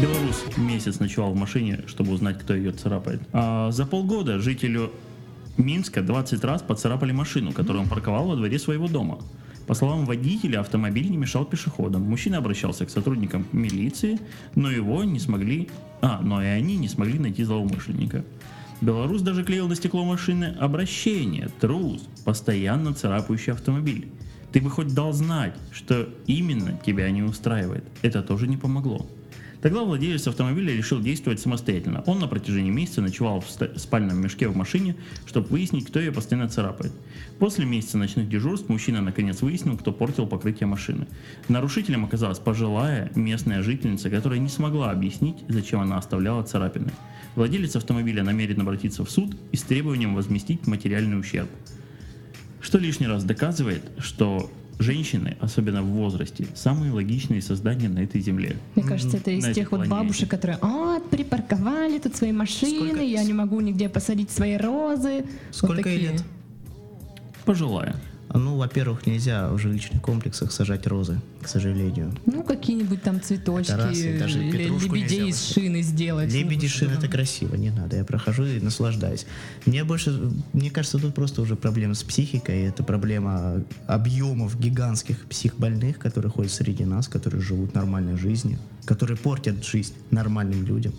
Белорус 0.00 0.44
месяц 0.56 0.98
ночевал 0.98 1.32
в 1.32 1.36
машине, 1.36 1.80
чтобы 1.86 2.12
узнать, 2.12 2.38
кто 2.38 2.54
ее 2.54 2.72
царапает. 2.72 3.20
А 3.32 3.70
за 3.70 3.84
полгода 3.84 4.38
жителю 4.38 4.90
Минска 5.56 6.02
20 6.02 6.44
раз 6.44 6.62
поцарапали 6.62 7.12
машину, 7.12 7.52
которую 7.52 7.82
он 7.82 7.88
парковал 7.88 8.28
во 8.28 8.36
дворе 8.36 8.58
своего 8.58 8.88
дома. 8.88 9.18
По 9.66 9.74
словам 9.74 10.04
водителя, 10.04 10.60
автомобиль 10.60 11.10
не 11.10 11.16
мешал 11.16 11.44
пешеходам. 11.44 12.02
Мужчина 12.02 12.38
обращался 12.38 12.86
к 12.86 12.90
сотрудникам 12.90 13.46
милиции, 13.52 14.18
но 14.54 14.70
его 14.70 15.04
не 15.04 15.20
смогли... 15.20 15.68
А, 16.02 16.20
но 16.22 16.42
и 16.42 16.46
они 16.46 16.76
не 16.76 16.88
смогли 16.88 17.18
найти 17.18 17.44
злоумышленника. 17.44 18.24
Белорус 18.80 19.20
даже 19.20 19.44
клеил 19.44 19.68
на 19.68 19.76
стекло 19.76 20.04
машины 20.04 20.56
обращение 20.58 21.50
«Трус, 21.60 22.08
постоянно 22.24 22.94
царапающий 22.94 23.52
автомобиль». 23.52 24.08
Ты 24.52 24.60
бы 24.60 24.70
хоть 24.70 24.94
дал 24.94 25.12
знать, 25.12 25.54
что 25.70 26.08
именно 26.26 26.80
тебя 26.84 27.10
не 27.10 27.22
устраивает. 27.22 27.84
Это 28.02 28.22
тоже 28.22 28.48
не 28.48 28.56
помогло. 28.56 29.06
Тогда 29.62 29.84
владелец 29.84 30.26
автомобиля 30.26 30.74
решил 30.74 31.00
действовать 31.00 31.40
самостоятельно. 31.40 32.02
Он 32.06 32.18
на 32.18 32.26
протяжении 32.26 32.70
месяца 32.70 33.02
ночевал 33.02 33.40
в 33.40 33.78
спальном 33.78 34.20
мешке 34.20 34.48
в 34.48 34.56
машине, 34.56 34.96
чтобы 35.26 35.48
выяснить, 35.48 35.86
кто 35.86 36.00
ее 36.00 36.12
постоянно 36.12 36.48
царапает. 36.48 36.92
После 37.38 37.66
месяца 37.66 37.98
ночных 37.98 38.28
дежурств 38.28 38.68
мужчина 38.70 39.02
наконец 39.02 39.42
выяснил, 39.42 39.76
кто 39.76 39.92
портил 39.92 40.26
покрытие 40.26 40.66
машины. 40.66 41.06
Нарушителем 41.48 42.04
оказалась 42.04 42.38
пожилая 42.38 43.10
местная 43.14 43.62
жительница, 43.62 44.08
которая 44.08 44.38
не 44.38 44.48
смогла 44.48 44.90
объяснить, 44.90 45.36
зачем 45.48 45.80
она 45.80 45.98
оставляла 45.98 46.42
царапины. 46.42 46.92
Владелец 47.36 47.76
автомобиля 47.76 48.24
намерен 48.24 48.60
обратиться 48.62 49.04
в 49.04 49.10
суд 49.10 49.36
и 49.52 49.56
с 49.56 49.62
требованием 49.62 50.14
возместить 50.14 50.66
материальный 50.66 51.18
ущерб. 51.18 51.50
Что 52.60 52.78
лишний 52.78 53.06
раз 53.06 53.24
доказывает, 53.24 53.82
что 53.98 54.50
женщины, 54.80 55.36
особенно 55.40 55.82
в 55.82 55.86
возрасте, 55.86 56.46
самые 56.54 56.90
логичные 56.92 57.42
создания 57.42 57.88
на 57.88 58.00
этой 58.00 58.20
земле. 58.20 58.56
Мне 58.74 58.84
кажется, 58.84 59.18
это 59.18 59.30
из 59.30 59.44
на 59.44 59.52
тех 59.54 59.70
вот 59.70 59.78
планете. 59.78 59.94
бабушек, 59.96 60.28
которые, 60.30 60.58
а, 60.62 60.98
припарковали 61.10 61.98
тут 61.98 62.16
свои 62.16 62.32
машины, 62.32 62.86
Сколько- 62.88 63.02
я 63.02 63.22
не 63.22 63.32
могу 63.34 63.60
нигде 63.60 63.88
посадить 63.88 64.30
свои 64.30 64.56
розы. 64.56 65.22
Вот 65.22 65.24
Сколько 65.52 65.82
такие. 65.84 65.98
лет? 66.12 66.24
Пожилая. 67.44 67.96
А, 68.32 68.38
Ну, 68.38 68.56
во-первых, 68.56 69.06
нельзя 69.06 69.48
в 69.48 69.58
жилищных 69.58 70.00
комплексах 70.00 70.52
сажать 70.52 70.86
розы, 70.86 71.20
к 71.42 71.48
сожалению. 71.48 72.14
Ну, 72.26 72.44
какие-нибудь 72.44 73.02
там 73.02 73.20
цветочки, 73.20 73.72
Это 73.72 73.88
раз, 73.88 73.98
и 73.98 74.18
даже 74.18 74.38
лебедей 74.38 75.30
из 75.30 75.42
шины 75.42 75.82
сделать. 75.82 76.32
Лебеди 76.32 76.66
Ну, 76.66 76.70
шин 76.70 76.90
это 76.92 77.08
красиво, 77.08 77.56
не 77.56 77.70
надо. 77.70 77.96
Я 77.96 78.04
прохожу 78.04 78.44
и 78.44 78.60
наслаждаюсь. 78.60 79.26
Мне 79.66 79.82
больше, 79.82 80.30
мне 80.52 80.70
кажется, 80.70 80.98
тут 80.98 81.12
просто 81.12 81.42
уже 81.42 81.56
проблема 81.56 81.94
с 81.94 82.04
психикой. 82.04 82.62
Это 82.62 82.84
проблема 82.84 83.64
объемов 83.88 84.58
гигантских 84.60 85.26
психбольных, 85.26 85.98
которые 85.98 86.30
ходят 86.30 86.52
среди 86.52 86.84
нас, 86.84 87.08
которые 87.08 87.42
живут 87.42 87.74
нормальной 87.74 88.16
жизнью, 88.16 88.60
которые 88.84 89.16
портят 89.16 89.64
жизнь 89.64 89.94
нормальным 90.12 90.64
людям. 90.64 90.92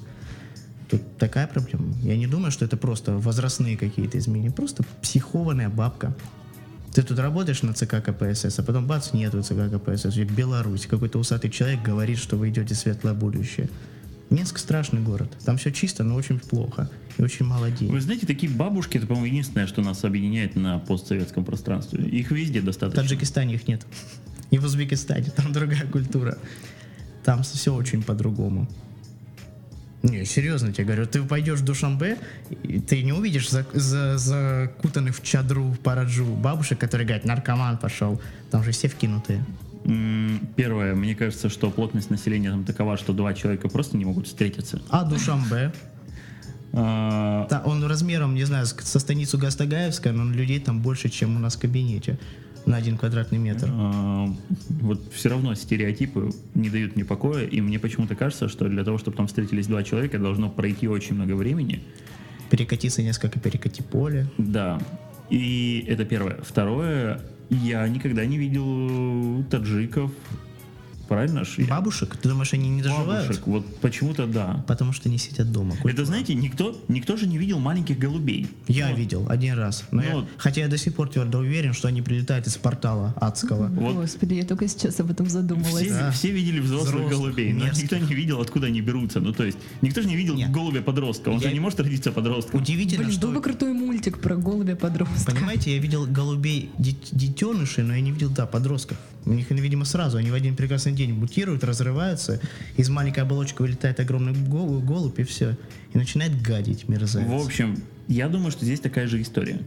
Тут 0.90 1.18
такая 1.18 1.48
проблема. 1.48 1.96
Я 2.02 2.18
не 2.18 2.28
думаю, 2.28 2.52
что 2.52 2.66
это 2.66 2.76
просто 2.76 3.14
возрастные 3.14 3.78
какие-то 3.78 4.18
изменения. 4.18 4.52
Просто 4.52 4.84
психованная 5.02 5.70
бабка. 5.70 6.14
Ты 6.94 7.04
тут 7.04 7.20
работаешь 7.20 7.62
на 7.62 7.74
ЦК 7.74 8.04
КПСС, 8.04 8.60
а 8.60 8.64
потом 8.64 8.86
бац, 8.86 9.14
нету 9.14 9.42
ЦК 9.42 9.72
КПСС. 9.72 10.18
И 10.18 10.24
Беларусь. 10.26 10.86
Какой-то 10.88 11.20
усатый 11.20 11.50
человек 11.50 11.82
говорит, 11.82 12.18
что 12.18 12.36
вы 12.36 12.50
идете 12.50 12.76
в 12.76 12.78
светлое 12.78 13.14
будущее. 13.14 13.70
Минск 14.30 14.58
страшный 14.58 15.02
город. 15.02 15.32
Там 15.46 15.58
все 15.58 15.72
чисто, 15.72 16.04
но 16.04 16.16
очень 16.16 16.40
плохо. 16.40 16.90
И 17.18 17.22
очень 17.22 17.46
мало 17.46 17.70
денег. 17.70 17.92
Вы 17.92 18.02
знаете, 18.02 18.26
такие 18.26 18.52
бабушки, 18.52 18.98
это, 18.98 19.08
по-моему, 19.08 19.28
единственное, 19.28 19.68
что 19.68 19.82
нас 19.82 20.04
объединяет 20.04 20.56
на 20.56 20.80
постсоветском 20.80 21.46
пространстве. 21.46 22.04
Их 22.06 22.32
везде 22.32 22.62
В 22.62 22.66
достаточно. 22.66 23.04
Таджикистане 23.04 23.56
их 23.56 23.68
нет. 23.68 23.86
И 24.50 24.58
в 24.58 24.66
Узбекистане. 24.66 25.32
Там 25.36 25.54
другая 25.54 25.86
культура. 25.86 26.38
Там 27.24 27.44
все 27.44 27.74
очень 27.74 28.04
по-другому. 28.04 28.68
Не, 30.04 30.26
серьезно 30.26 30.74
тебе 30.74 30.86
говорю, 30.86 31.06
ты 31.06 31.22
пойдешь 31.22 31.60
в 31.60 31.64
Душанбе, 31.66 32.18
и 32.64 32.80
ты 32.80 33.04
не 33.04 33.14
увидишь 33.14 33.50
за, 33.50 33.66
за- 33.74 34.18
закутанных 34.18 35.16
в 35.16 35.24
чадру, 35.24 35.66
в 35.66 35.80
параджу 35.80 36.26
бабушек, 36.26 36.80
которые 36.80 37.06
говорят, 37.08 37.26
наркоман 37.26 37.78
пошел. 37.78 38.20
Там 38.50 38.64
же 38.64 38.72
все 38.72 38.88
вкинутые. 38.88 39.46
Первое, 40.56 40.96
мне 40.96 41.16
кажется, 41.16 41.50
что 41.50 41.70
плотность 41.72 42.10
населения 42.10 42.50
там 42.52 42.64
такова, 42.64 42.98
что 42.98 43.14
два 43.14 43.34
человека 43.34 43.68
просто 43.70 43.98
не 43.98 44.06
могут 44.06 44.28
встретиться. 44.28 44.82
А 44.90 45.04
Душанбе? 45.04 45.72
А, 46.74 47.48
Да, 47.50 47.62
он 47.66 47.84
размером, 47.86 48.34
не 48.36 48.44
знаю, 48.46 48.66
со 48.66 49.00
станицу 49.00 49.38
Гастагаевска, 49.38 50.12
но 50.12 50.32
людей 50.34 50.60
там 50.60 50.82
больше, 50.82 51.10
чем 51.10 51.36
у 51.36 51.40
нас 51.40 51.56
в 51.56 51.60
кабинете 51.60 52.18
на 52.66 52.78
один 52.78 52.98
квадратный 52.98 53.38
метр. 53.38 53.68
а, 53.72 54.28
Вот 54.82 55.02
все 55.14 55.30
равно 55.30 55.56
стереотипы 55.56 56.32
не 56.56 56.70
дают 56.70 56.96
мне 56.96 57.06
покоя, 57.06 57.46
и 57.46 57.62
мне 57.62 57.80
почему-то 57.80 58.16
кажется, 58.16 58.48
что 58.48 58.68
для 58.68 58.84
того, 58.84 58.98
чтобы 58.98 59.18
там 59.18 59.28
встретились 59.28 59.68
два 59.68 59.84
человека, 59.84 60.20
должно 60.20 60.50
пройти 60.50 60.88
очень 60.88 61.16
много 61.16 61.34
времени. 61.34 61.82
Перекатиться 62.50 63.02
несколько 63.02 63.40
перекати 63.40 63.82
поле. 63.82 64.28
Да. 64.38 64.80
И 65.30 65.86
это 65.88 66.04
первое. 66.06 66.40
Второе, 66.42 67.22
я 67.50 67.88
никогда 67.88 68.26
не 68.26 68.38
видел 68.38 69.44
таджиков. 69.50 70.12
Правильно? 71.12 71.44
ж? 71.44 71.58
Бабушек? 71.68 72.16
Ты 72.16 72.30
думаешь, 72.30 72.54
они 72.54 72.70
не 72.70 72.82
доживают? 72.82 73.24
Бабушек. 73.28 73.46
Вот 73.48 73.66
почему-то 73.82 74.28
да. 74.28 74.64
Потому 74.66 74.94
что 74.94 75.10
не 75.10 75.18
сидят 75.18 75.52
дома. 75.52 75.76
Это, 75.84 76.06
знаете, 76.06 76.34
никто, 76.36 76.82
никто 76.88 77.18
же 77.18 77.28
не 77.28 77.38
видел 77.38 77.60
маленьких 77.60 78.00
голубей. 78.00 78.48
Я 78.70 78.90
Ну, 78.90 78.96
видел 78.96 79.26
один 79.30 79.56
раз. 79.56 79.84
Но 79.92 80.02
я- 80.02 80.14
Ну, 80.14 80.26
хотя 80.38 80.62
я 80.62 80.70
до 80.70 80.78
сих 80.78 80.96
пор 80.96 81.10
твердо 81.10 81.40
уверен, 81.40 81.74
что 81.74 81.90
они 81.90 82.02
прилетают 82.02 82.48
из 82.48 82.56
портала 82.56 83.14
адского. 83.20 83.68
Вот. 83.68 83.96
Господи, 83.96 84.36
я 84.36 84.46
только 84.46 84.70
сейчас 84.70 85.02
об 85.02 85.12
этом 85.12 85.28
задумалась. 85.30 85.84
Все, 85.86 85.90
Да. 85.90 86.12
все 86.12 86.32
видели 86.32 86.62
взрослых, 86.62 86.94
Взрослых, 86.96 87.12
голубей, 87.12 87.52
но 87.52 87.66
мерзких. 87.66 87.84
никто 87.92 87.98
не 87.98 88.14
видел, 88.16 88.40
откуда 88.40 88.68
они 88.68 88.80
берутся. 88.80 89.20
Ну, 89.20 89.34
то 89.34 89.44
есть, 89.44 89.58
никто 89.82 90.02
же 90.02 90.08
не 90.08 90.16
видел 90.16 90.36
Нет. 90.36 90.50
голубя-подростка. 90.50 91.28
Он 91.28 91.40
Я- 91.40 91.50
же 91.50 91.54
не 91.54 91.60
может 91.60 91.80
родиться 91.82 92.14
подростком. 92.14 92.62
Удивительно, 92.62 93.04
Блин, 93.04 93.18
что... 93.18 93.28
был 93.28 93.34
бы 93.34 93.42
крутой 93.42 93.74
мультик 93.74 94.20
про 94.22 94.38
голубя 94.38 94.78
подростка. 94.78 95.34
Понимаете, 95.34 95.76
я 95.76 95.82
видел 95.82 96.06
голубей 96.06 96.70
дет- 96.78 97.10
детенышей, 97.12 97.84
но 97.84 97.96
я 97.96 98.02
не 98.02 98.12
видел, 98.12 98.30
да, 98.30 98.46
подростков. 98.46 98.98
У 99.26 99.34
них, 99.34 99.52
видимо, 99.52 99.84
сразу, 99.86 100.18
они 100.18 100.32
в 100.32 100.34
один 100.34 100.56
прекрасный 100.56 100.94
день 100.94 101.01
мутируют, 101.08 101.64
разрываются, 101.64 102.40
из 102.78 102.90
маленькой 102.90 103.22
оболочки 103.24 103.62
вылетает 103.62 104.00
огромный 104.00 104.34
гол- 104.34 104.80
голубь, 104.82 105.20
и 105.20 105.24
все. 105.24 105.58
И 105.94 105.98
начинает 105.98 106.42
гадить 106.42 106.88
мерзавец. 106.88 107.28
В 107.28 107.46
общем, 107.46 107.82
я 108.08 108.28
думаю, 108.30 108.52
что 108.52 108.66
здесь 108.66 108.80
такая 108.80 109.08
же 109.08 109.22
история. 109.22 109.60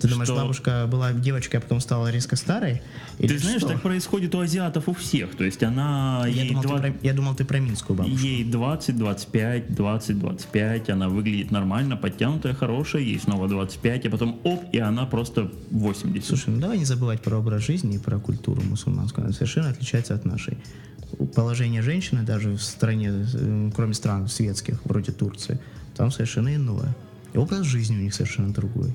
Ты 0.00 0.08
думаешь, 0.08 0.28
что- 0.28 0.36
бабушка 0.36 0.86
была 0.90 1.12
девочкой, 1.12 1.58
а 1.58 1.62
потом 1.62 1.80
стала 1.80 2.10
резко 2.10 2.36
старой? 2.36 2.82
Или 3.18 3.28
Ты 3.28 3.38
знаешь, 3.38 3.60
что? 3.60 3.68
так 3.70 3.82
происходит 3.82 4.34
у 4.34 4.40
азиатов 4.40 4.88
у 4.88 4.94
всех. 4.94 5.34
То 5.36 5.44
есть 5.44 5.62
она 5.62 6.24
я, 6.26 6.42
ей, 6.42 6.48
думал, 6.50 6.62
два- 6.62 6.78
ты 6.80 6.92
про, 6.92 7.06
я 7.06 7.12
думал, 7.14 7.34
ты 7.34 7.44
про 7.44 7.58
минскую 7.58 7.96
бабушку. 7.96 8.18
ей 8.18 8.44
20, 8.44 8.96
25, 8.96 9.74
20, 9.74 10.18
25, 10.18 10.90
она 10.90 11.08
выглядит 11.08 11.50
нормально, 11.50 11.96
подтянутая, 11.96 12.54
хорошая, 12.54 13.02
ей 13.02 13.18
снова 13.18 13.48
25, 13.48 14.06
а 14.06 14.10
потом 14.10 14.40
оп, 14.44 14.64
и 14.72 14.78
она 14.78 15.04
просто 15.06 15.50
80. 15.70 16.28
Слушай, 16.28 16.50
ну 16.50 16.60
давай 16.60 16.78
не 16.78 16.84
забывать 16.84 17.20
про 17.20 17.36
образ 17.38 17.62
жизни 17.64 17.96
и 17.96 17.98
про 17.98 18.18
культуру 18.18 18.62
мусульманскую. 18.62 19.24
Она 19.24 19.32
совершенно 19.34 19.70
отличается 19.70 20.14
от 20.14 20.24
нашей. 20.24 20.58
Положение 21.34 21.82
женщины 21.82 22.22
даже 22.22 22.50
в 22.50 22.62
стране, 22.62 23.10
э, 23.34 23.70
кроме 23.74 23.94
стран 23.94 24.28
светских, 24.28 24.80
вроде 24.84 25.10
Турции, 25.12 25.58
там 25.96 26.10
совершенно 26.10 26.54
иное. 26.54 26.94
И 27.32 27.38
образ 27.38 27.62
жизни 27.64 27.96
у 27.96 28.00
них 28.00 28.14
совершенно 28.14 28.52
другой. 28.52 28.94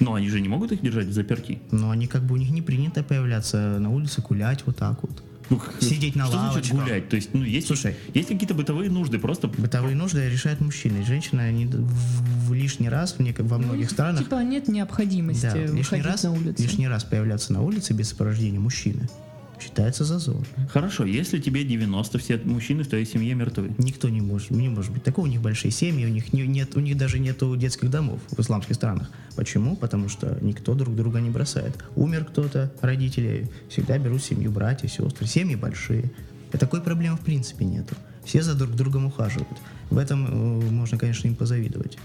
Но 0.00 0.14
они 0.14 0.28
же 0.28 0.40
не 0.40 0.48
могут 0.48 0.72
их 0.72 0.82
держать 0.82 1.06
в 1.06 1.12
заперти. 1.12 1.58
Но 1.70 1.90
они 1.90 2.06
как 2.06 2.22
бы 2.22 2.34
у 2.34 2.36
них 2.36 2.50
не 2.50 2.62
принято 2.62 3.02
появляться 3.02 3.78
на 3.78 3.90
улице, 3.90 4.20
гулять 4.20 4.62
вот 4.66 4.76
так 4.76 5.02
вот. 5.02 5.22
Ну, 5.48 5.60
Сидеть 5.80 6.16
на 6.16 6.26
что 6.26 6.38
значит 6.38 6.54
лавочках. 6.72 6.80
гулять? 6.80 7.08
То 7.08 7.14
есть, 7.14 7.30
ну, 7.32 7.44
есть, 7.44 7.68
Слушай. 7.68 7.94
есть 8.14 8.28
какие-то 8.28 8.52
бытовые 8.54 8.90
нужды, 8.90 9.18
просто 9.20 9.46
Бытовые 9.46 9.94
нужды 9.94 10.28
решают 10.28 10.60
мужчины. 10.60 11.04
Женщины, 11.04 11.40
они 11.42 11.66
в, 11.66 12.48
в 12.48 12.52
лишний 12.52 12.88
раз 12.88 13.12
в 13.12 13.20
нек- 13.20 13.42
во 13.44 13.58
многих 13.58 13.90
странах 13.92 14.24
Типа 14.24 14.42
нет 14.42 14.66
необходимости 14.66 15.42
да, 15.42 15.54
лишний 15.56 16.02
раз, 16.02 16.24
на 16.24 16.32
улицу. 16.32 16.60
лишний 16.62 16.88
раз 16.88 17.04
появляться 17.04 17.52
на 17.52 17.62
улице 17.62 17.92
без 17.92 18.08
сопровождения 18.08 18.58
мужчины 18.58 19.08
считается 19.60 20.04
зазор. 20.04 20.46
Хорошо, 20.70 21.04
если 21.04 21.38
тебе 21.40 21.64
90, 21.64 22.18
все 22.18 22.38
мужчины 22.44 22.82
в 22.84 22.88
твоей 22.88 23.06
семье 23.06 23.34
мертвы. 23.34 23.74
Никто 23.78 24.08
не 24.08 24.20
может, 24.20 24.50
не 24.50 24.68
может 24.68 24.92
быть 24.92 25.02
такого. 25.02 25.26
У 25.26 25.28
них 25.28 25.40
большие 25.40 25.70
семьи, 25.70 26.04
у 26.04 26.08
них 26.08 26.32
не- 26.32 26.46
нет, 26.46 26.76
у 26.76 26.80
них 26.80 26.96
даже 26.96 27.18
нету 27.18 27.54
детских 27.56 27.90
домов 27.90 28.20
в 28.30 28.40
исламских 28.40 28.74
странах. 28.74 29.10
Почему? 29.34 29.76
Потому 29.76 30.08
что 30.08 30.38
никто 30.40 30.74
друг 30.74 30.94
друга 30.94 31.20
не 31.20 31.30
бросает. 31.30 31.76
Умер 31.94 32.26
кто-то, 32.26 32.72
родители 32.80 33.50
всегда 33.68 33.98
берут 33.98 34.22
семью, 34.22 34.50
братья, 34.50 34.88
сестры. 34.88 35.26
Семьи 35.26 35.56
большие. 35.56 36.10
И 36.52 36.58
такой 36.58 36.80
проблемы 36.80 37.16
в 37.16 37.20
принципе 37.20 37.64
нету. 37.64 37.94
Все 38.24 38.42
за 38.42 38.54
друг 38.54 38.72
другом 38.74 39.06
ухаживают. 39.06 39.58
В 39.90 39.98
этом 39.98 40.26
э, 40.26 40.70
можно, 40.70 40.98
конечно, 40.98 41.28
им 41.28 41.36
позавидовать. 41.36 41.96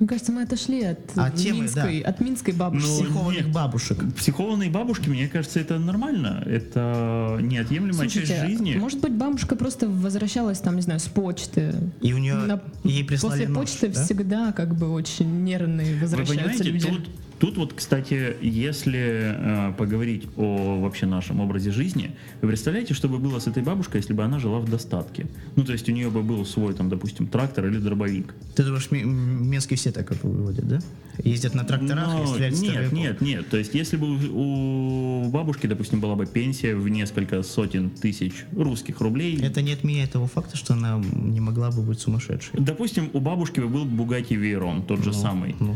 Мне 0.00 0.08
кажется, 0.08 0.32
мы 0.32 0.42
отошли 0.42 0.82
от, 0.82 0.98
А 1.14 1.30
темы, 1.30 1.60
минской, 1.60 2.00
от 2.00 2.20
минской 2.20 2.52
бабушки. 2.52 2.86
Ну, 2.88 3.04
Психованных 3.04 3.44
нет. 3.46 3.52
бабушек. 3.52 4.14
Психованные 4.16 4.68
бабушки, 4.68 5.08
мне 5.08 5.28
кажется, 5.28 5.60
это 5.60 5.78
нормально. 5.78 6.42
Это 6.46 7.38
неотъемлемая 7.40 8.08
часть 8.08 8.26
Слушайте, 8.26 8.46
жизни. 8.46 8.74
может 8.76 9.00
быть, 9.00 9.12
бабушка 9.12 9.54
просто 9.54 9.88
возвращалась, 9.88 10.58
там, 10.58 10.74
не 10.74 10.82
знаю, 10.82 10.98
с 10.98 11.04
почты. 11.04 11.74
И 12.00 12.12
у 12.12 12.18
нее 12.18 12.34
На- 12.34 12.60
ей 12.82 13.04
прислали 13.04 13.32
После 13.42 13.48
нож, 13.48 13.70
почты 13.70 13.88
да? 13.88 14.04
всегда 14.04 14.52
как 14.52 14.74
бы 14.74 14.90
очень 14.90 15.44
нервные 15.44 15.94
Вы 15.94 16.00
возвращаются 16.00 16.64
понимаете, 16.64 16.70
люди. 16.70 16.88
тут, 16.88 17.10
тут 17.38 17.56
вот, 17.58 17.72
кстати, 17.74 18.36
если 18.42 19.70
э, 19.70 19.72
поговорить 19.76 20.26
о 20.36 20.80
вообще 20.80 21.06
нашем 21.06 21.40
образе 21.40 21.70
жизни, 21.70 22.12
вы 22.42 22.48
представляете, 22.48 22.94
что 22.94 23.08
бы 23.08 23.18
было 23.18 23.38
с 23.38 23.46
этой 23.46 23.62
бабушкой, 23.62 24.00
если 24.00 24.12
бы 24.12 24.22
она 24.24 24.38
жила 24.38 24.58
в 24.60 24.68
достатке? 24.70 25.26
Ну, 25.56 25.64
то 25.64 25.72
есть 25.72 25.88
у 25.88 25.92
нее 25.92 26.10
бы 26.10 26.22
был 26.22 26.44
свой, 26.46 26.74
там, 26.74 26.88
допустим, 26.88 27.26
трактор 27.26 27.66
или 27.66 27.78
дробовик. 27.78 28.34
Ты 28.54 28.62
думаешь, 28.64 28.90
ми- 28.90 29.02
м- 29.02 29.48
Минские 29.50 29.76
все 29.76 29.92
так 29.92 30.10
выводят, 30.22 30.66
да? 30.66 30.78
Ездят 31.22 31.54
на 31.54 31.64
тракторах 31.64 32.08
Но 32.08 32.24
и 32.24 32.26
стреляют 32.26 32.60
нет, 32.60 32.92
нет, 32.92 33.20
нет. 33.20 33.48
То 33.48 33.56
есть, 33.56 33.74
если 33.74 33.96
бы 33.96 34.16
у, 34.32 35.28
бабушки, 35.30 35.66
допустим, 35.66 36.00
была 36.00 36.16
бы 36.16 36.26
пенсия 36.26 36.74
в 36.74 36.88
несколько 36.88 37.42
сотен 37.42 37.90
тысяч 37.90 38.44
русских 38.56 39.00
рублей, 39.00 39.38
Это 39.40 39.62
не 39.62 39.72
отменяет 39.72 40.12
того 40.12 40.26
факта, 40.26 40.56
что 40.56 40.74
она 40.74 41.00
не 41.14 41.40
могла 41.40 41.70
бы 41.70 41.82
быть 41.82 42.00
сумасшедшей. 42.00 42.58
допустим, 42.60 43.10
у 43.12 43.20
бабушки 43.20 43.60
бы 43.60 43.68
был 43.68 43.84
Бугати 43.84 44.34
Вейрон, 44.34 44.82
тот 44.82 45.04
же 45.04 45.12
самый. 45.12 45.54
Ну, 45.60 45.74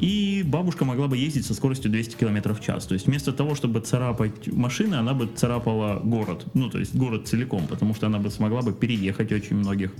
и 0.00 0.42
бабушка 0.46 0.84
могла 0.84 1.06
бы 1.06 1.16
ездить 1.16 1.46
со 1.46 1.54
скоростью 1.54 1.90
200 1.90 2.16
км 2.16 2.52
в 2.52 2.60
час. 2.60 2.86
То 2.86 2.94
есть 2.94 3.06
вместо 3.06 3.32
того, 3.32 3.54
чтобы 3.54 3.80
царапать 3.80 4.48
машины, 4.48 4.96
она 4.96 5.14
бы 5.14 5.26
царапала 5.26 6.00
город. 6.00 6.46
Ну, 6.54 6.68
то 6.68 6.78
есть 6.78 6.94
город 6.94 7.28
целиком, 7.28 7.66
потому 7.66 7.94
что 7.94 8.06
она 8.06 8.18
бы 8.18 8.30
смогла 8.30 8.62
бы 8.62 8.72
переехать 8.72 9.32
очень 9.32 9.56
многих. 9.56 9.92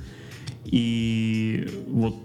И 0.65 1.69
вот 1.89 2.17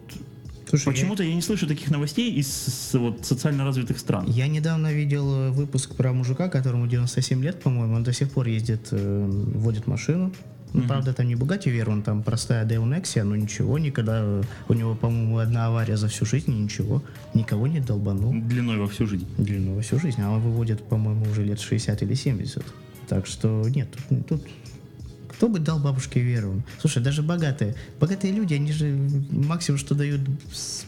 Слушай, 0.70 0.86
почему-то 0.86 1.24
я... 1.24 1.34
не 1.34 1.42
слышу 1.42 1.66
таких 1.66 1.90
новостей 1.92 2.32
из 2.34 2.48
с- 2.48 2.94
вот, 2.98 3.26
социально 3.26 3.64
развитых 3.64 4.00
стран. 4.00 4.26
Я 4.28 4.48
недавно 4.48 4.92
видел 4.92 5.34
э, 5.34 5.52
выпуск 5.52 5.96
про 5.96 6.12
мужика, 6.12 6.50
которому 6.50 6.88
97 6.88 7.42
лет, 7.42 7.62
по-моему, 7.62 7.96
он 7.96 8.04
до 8.04 8.12
сих 8.12 8.30
пор 8.32 8.48
ездит, 8.48 8.90
э, 8.92 9.28
водит 9.56 9.88
машину. 9.88 10.34
Ну, 10.78 10.88
правда, 10.88 11.14
там 11.14 11.28
не 11.28 11.34
Bugatti 11.34 11.72
Veyron, 11.74 12.04
там 12.04 12.24
простая 12.24 12.66
Deo 12.66 12.84
Nexia, 12.84 13.24
но 13.24 13.36
ничего, 13.36 13.80
никогда, 13.80 14.42
у 14.68 14.74
него, 14.74 14.96
по-моему, 14.96 15.40
одна 15.40 15.68
авария 15.68 15.98
за 15.98 16.08
всю 16.08 16.26
жизнь, 16.26 16.52
ничего, 16.52 17.04
никого 17.34 17.68
не 17.68 17.80
долбанул. 17.80 18.32
Длиной 18.32 18.78
во 18.78 18.88
всю 18.88 19.08
жизнь. 19.08 19.28
Длину 19.38 19.76
во 19.76 19.82
всю 19.82 20.00
жизнь, 20.00 20.22
а 20.22 20.30
он 20.30 20.40
выводит, 20.40 20.84
по-моему, 20.84 21.26
уже 21.32 21.44
лет 21.44 21.60
60 21.60 22.04
или 22.04 22.14
70. 22.14 22.64
Так 23.10 23.26
что 23.26 23.64
нет, 23.68 23.88
тут, 24.10 24.28
тут 24.28 24.48
кто 25.30 25.50
бы 25.50 25.60
дал 25.60 25.80
бабушке 25.80 26.20
веру? 26.20 26.64
Слушай, 26.80 27.02
даже 27.02 27.24
богатые, 27.24 27.76
богатые 28.00 28.34
люди, 28.34 28.54
они 28.54 28.72
же 28.72 28.96
максимум, 29.32 29.80
что 29.80 29.96
дают 29.96 30.22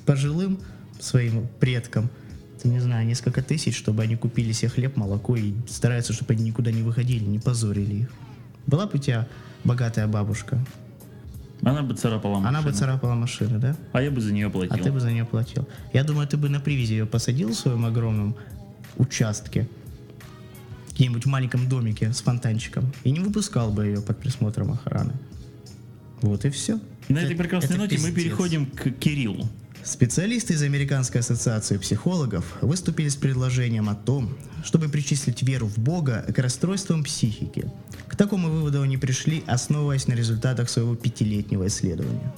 пожилым 0.06 0.60
своим 1.00 1.48
предкам, 1.60 2.10
ты 2.62 2.68
не 2.68 2.80
знаю, 2.80 3.08
несколько 3.08 3.42
тысяч, 3.42 3.78
чтобы 3.78 4.04
они 4.04 4.16
купили 4.16 4.52
себе 4.52 4.70
хлеб, 4.70 4.98
молоко 4.98 5.36
и 5.36 5.54
стараются, 5.68 6.14
чтобы 6.14 6.34
они 6.34 6.44
никуда 6.44 6.72
не 6.72 6.82
выходили, 6.82 7.24
не 7.24 7.40
позорили 7.40 8.02
их. 8.02 8.10
Была 8.68 8.86
бы 8.86 8.92
у 8.96 8.98
тебя 8.98 9.28
богатая 9.64 10.08
бабушка, 10.08 10.58
Она 11.62 11.82
бы 11.84 11.94
царапала 11.96 12.38
она 12.38 12.60
бы 12.62 12.68
машину. 12.68 12.74
царапала 12.74 13.16
машины, 13.16 13.60
да? 13.60 13.76
А 13.92 14.02
я 14.02 14.12
бы 14.12 14.22
за 14.22 14.32
нее 14.34 14.50
платил. 14.50 14.74
А 14.76 14.78
ты 14.78 14.92
бы 14.92 15.00
за 15.00 15.12
нее 15.12 15.26
платил. 15.26 15.68
Я 15.94 16.04
думаю, 16.04 16.28
ты 16.28 16.38
бы 16.38 16.50
на 16.50 16.60
привязи 16.60 16.94
ее 16.94 17.06
посадил 17.06 17.50
в 17.50 17.56
своем 17.56 17.86
огромном 17.86 18.36
участке, 18.98 19.68
где-нибудь 20.94 21.26
в 21.26 21.30
маленьком 21.30 21.68
домике 21.70 22.12
с 22.14 22.22
фонтанчиком, 22.22 22.92
и 23.04 23.12
не 23.12 23.20
выпускал 23.20 23.72
бы 23.72 23.86
ее 23.88 24.02
под 24.02 24.18
присмотром 24.20 24.72
охраны. 24.72 25.14
Вот 26.22 26.46
и 26.46 26.50
все. 26.50 26.80
На 27.08 27.20
этой 27.20 27.36
прекрасной 27.36 27.78
ноте 27.78 27.98
мы 27.98 28.08
пиздец. 28.10 28.24
переходим 28.24 28.66
к 28.66 28.92
Кириллу. 28.92 29.48
Специалисты 29.84 30.54
из 30.54 30.62
Американской 30.62 31.22
ассоциации 31.22 31.78
психологов 31.78 32.58
выступили 32.62 33.08
с 33.08 33.16
предложением 33.16 33.90
о 33.90 33.96
том, 33.96 34.38
чтобы 34.64 34.90
причислить 34.90 35.42
веру 35.42 35.68
в 35.68 35.78
Бога 35.80 36.26
к 36.36 36.38
расстройствам 36.38 37.04
психики. 37.04 37.72
К 38.08 38.16
такому 38.16 38.50
выводу 38.50 38.82
они 38.82 38.98
пришли, 38.98 39.44
основываясь 39.48 40.08
на 40.08 40.14
результатах 40.14 40.70
своего 40.70 40.96
пятилетнего 40.96 41.68
исследования. 41.68 42.34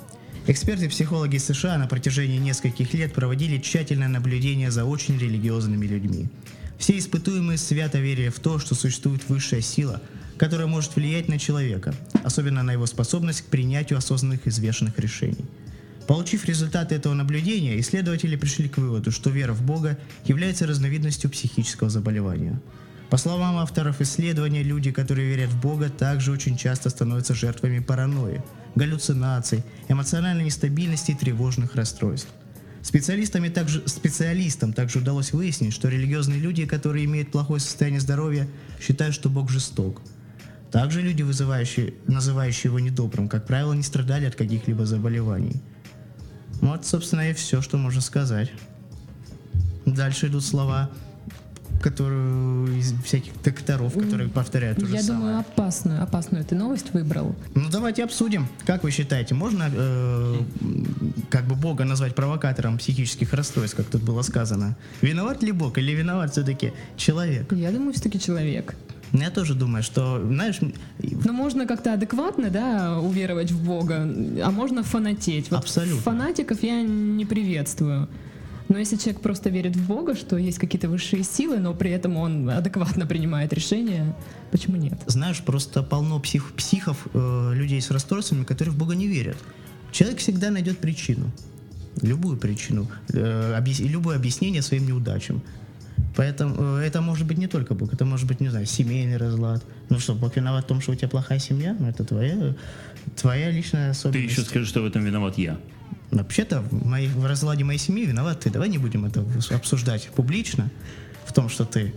Эксперты-психологи 0.48 1.38
США 1.38 1.78
на 1.78 1.88
протяжении 1.88 2.38
нескольких 2.38 2.94
лет 2.94 3.14
проводили 3.14 3.60
тщательное 3.60 4.08
наблюдение 4.08 4.72
за 4.72 4.86
очень 4.86 5.18
религиозными 5.18 5.86
людьми. 5.86 6.30
Все 6.78 6.98
испытуемые 6.98 7.58
свято 7.58 8.00
верили 8.00 8.30
в 8.30 8.40
то, 8.40 8.60
что 8.60 8.76
существует 8.76 9.28
высшая 9.30 9.62
сила, 9.62 10.02
которая 10.38 10.68
может 10.68 10.96
влиять 10.96 11.28
на 11.28 11.38
человека, 11.38 11.94
особенно 12.24 12.64
на 12.64 12.72
его 12.72 12.86
способность 12.88 13.42
к 13.42 13.46
принятию 13.46 14.00
осознанных 14.00 14.48
и 14.48 14.50
взвешенных 14.50 14.98
решений. 14.98 15.46
Получив 16.08 16.46
результаты 16.46 16.96
этого 16.96 17.14
наблюдения, 17.14 17.80
исследователи 17.80 18.36
пришли 18.36 18.68
к 18.68 18.78
выводу, 18.78 19.12
что 19.12 19.30
вера 19.30 19.54
в 19.54 19.62
Бога 19.62 19.98
является 20.26 20.68
разновидностью 20.68 21.30
психического 21.30 21.90
заболевания. 21.90 22.60
По 23.10 23.18
словам 23.18 23.58
авторов 23.58 24.00
исследования, 24.02 24.64
люди, 24.64 24.92
которые 24.92 25.28
верят 25.28 25.50
в 25.50 25.62
Бога, 25.62 25.90
также 25.90 26.32
очень 26.32 26.58
часто 26.58 26.90
становятся 26.90 27.36
жертвами 27.36 27.80
паранойи, 27.80 28.42
галлюцинаций, 28.76 29.64
эмоциональной 29.90 30.46
нестабильности 30.46 31.12
и 31.12 31.16
тревожных 31.16 31.76
расстройств. 31.76 32.30
Специалистами 32.82 33.50
также, 33.50 33.88
специалистам 33.88 34.74
также 34.74 35.00
удалось 35.00 35.34
выяснить, 35.34 35.74
что 35.74 35.88
религиозные 35.88 36.40
люди, 36.40 36.66
которые 36.66 37.06
имеют 37.06 37.32
плохое 37.32 37.60
состояние 37.60 38.00
здоровья, 38.00 38.48
считают, 38.80 39.14
что 39.14 39.30
Бог 39.30 39.50
жесток. 39.50 40.02
Также 40.72 41.02
люди, 41.02 41.22
вызывающие, 41.22 41.94
называющие 42.08 42.70
его 42.70 42.80
недобрым, 42.80 43.28
как 43.28 43.46
правило, 43.46 43.74
не 43.74 43.84
страдали 43.84 44.26
от 44.26 44.36
каких-либо 44.36 44.86
заболеваний. 44.86 45.62
Вот, 46.62 46.86
собственно, 46.86 47.30
и 47.30 47.34
все, 47.34 47.62
что 47.62 47.78
можно 47.78 48.02
сказать. 48.02 48.52
Дальше 49.86 50.28
идут 50.28 50.44
слова, 50.46 50.90
которые 51.82 52.78
из 52.80 52.94
всяких 53.04 53.34
докторов, 53.42 53.94
которые 53.94 54.30
повторяют 54.30 54.78
то 54.80 54.86
же 54.86 54.94
Я 54.96 55.02
самое. 55.02 55.20
думаю, 55.22 55.40
опасную, 55.40 56.04
опасную 56.04 56.46
ты 56.46 56.56
новость 56.56 56.94
выбрал. 56.94 57.36
Ну 57.56 57.70
давайте 57.72 58.04
обсудим. 58.04 58.48
Как 58.68 58.84
вы 58.84 58.92
считаете, 58.92 59.34
можно 59.34 59.70
э, 59.74 60.38
как 61.32 61.46
бы 61.46 61.56
Бога 61.56 61.84
назвать 61.84 62.14
провокатором 62.14 62.78
психических 62.78 63.34
расстройств, 63.34 63.76
как 63.76 63.88
тут 63.88 64.04
было 64.04 64.22
сказано? 64.22 64.78
Виноват 65.02 65.42
ли 65.42 65.52
Бог 65.52 65.80
или 65.80 65.92
виноват 65.94 66.32
все-таки 66.32 66.74
человек? 66.96 67.52
Я 67.52 67.72
думаю, 67.72 67.94
все-таки 67.94 68.20
человек. 68.20 68.76
Я 69.14 69.30
тоже 69.30 69.56
думаю, 69.56 69.84
что, 69.84 70.22
знаешь, 70.26 70.60
Но 71.26 71.34
можно 71.34 71.68
как-то 71.68 71.94
адекватно, 71.94 72.50
да, 72.50 73.00
уверовать 73.00 73.52
в 73.52 73.64
Бога, 73.66 74.04
а 74.44 74.52
можно 74.52 74.84
фанатеть. 74.84 75.52
Вот 75.52 75.60
Абсолютно. 75.60 76.02
Фанатиков 76.02 76.64
я 76.64 76.82
не 76.82 77.26
приветствую. 77.26 78.08
Но 78.70 78.78
если 78.78 78.96
человек 78.96 79.22
просто 79.22 79.50
верит 79.50 79.76
в 79.76 79.86
Бога, 79.86 80.16
что 80.16 80.38
есть 80.38 80.58
какие-то 80.58 80.88
высшие 80.88 81.24
силы, 81.24 81.58
но 81.60 81.74
при 81.74 81.92
этом 81.92 82.16
он 82.16 82.50
адекватно 82.50 83.06
принимает 83.06 83.52
решения, 83.52 84.16
почему 84.52 84.78
нет? 84.78 84.98
знаешь, 85.08 85.42
просто 85.42 85.84
полно 85.84 86.20
псих, 86.22 86.54
психов, 86.54 87.06
э, 87.14 87.52
людей 87.54 87.82
с 87.82 87.92
расстройствами, 87.92 88.46
которые 88.46 88.74
в 88.74 88.78
Бога 88.78 88.96
не 88.96 89.08
верят. 89.08 89.36
Человек 89.92 90.20
всегда 90.20 90.52
найдет 90.52 90.78
причину. 90.78 91.32
Любую 92.02 92.38
причину. 92.38 92.88
э, 93.12 93.56
объяс- 93.60 93.82
любое 93.86 94.16
объяснение 94.16 94.62
своим 94.62 94.88
неудачам. 94.88 95.42
Поэтому 96.16 96.78
э, 96.78 96.84
это 96.86 97.02
может 97.02 97.26
быть 97.26 97.38
не 97.38 97.48
только 97.48 97.74
Бог, 97.74 97.94
это 97.94 98.04
может 98.06 98.28
быть, 98.28 98.42
не 98.42 98.50
знаю, 98.50 98.66
семейный 98.66 99.18
разлад. 99.18 99.64
Ну 99.90 100.00
что, 100.00 100.14
Бог 100.14 100.36
виноват 100.36 100.66
в 100.66 100.68
том, 100.68 100.82
что 100.82 100.92
у 100.92 100.96
тебя 100.96 101.08
плохая 101.08 101.40
семья? 101.40 101.76
Ну 101.80 101.88
это 101.88 102.04
твоя, 102.04 102.56
твоя 103.16 103.50
личная 103.52 103.88
Ты 103.88 103.92
особенность. 103.92 104.32
еще 104.32 104.42
скажешь, 104.42 104.68
что 104.68 104.82
в 104.82 104.86
этом 104.86 105.04
виноват 105.06 105.38
я. 105.38 105.58
Вообще-то 106.12 106.62
в, 106.62 106.86
моей- 106.86 107.08
в 107.08 107.26
разладе 107.26 107.64
моей 107.64 107.80
семьи 107.80 108.06
виноват 108.06 108.42
ты. 108.42 108.50
Давай 108.50 108.68
не 108.68 108.78
будем 108.78 109.06
это 109.06 109.26
обсуждать 109.52 110.10
публично, 110.14 110.70
в 111.26 111.32
том, 111.34 111.48
что 111.48 111.64
ты 111.64 111.94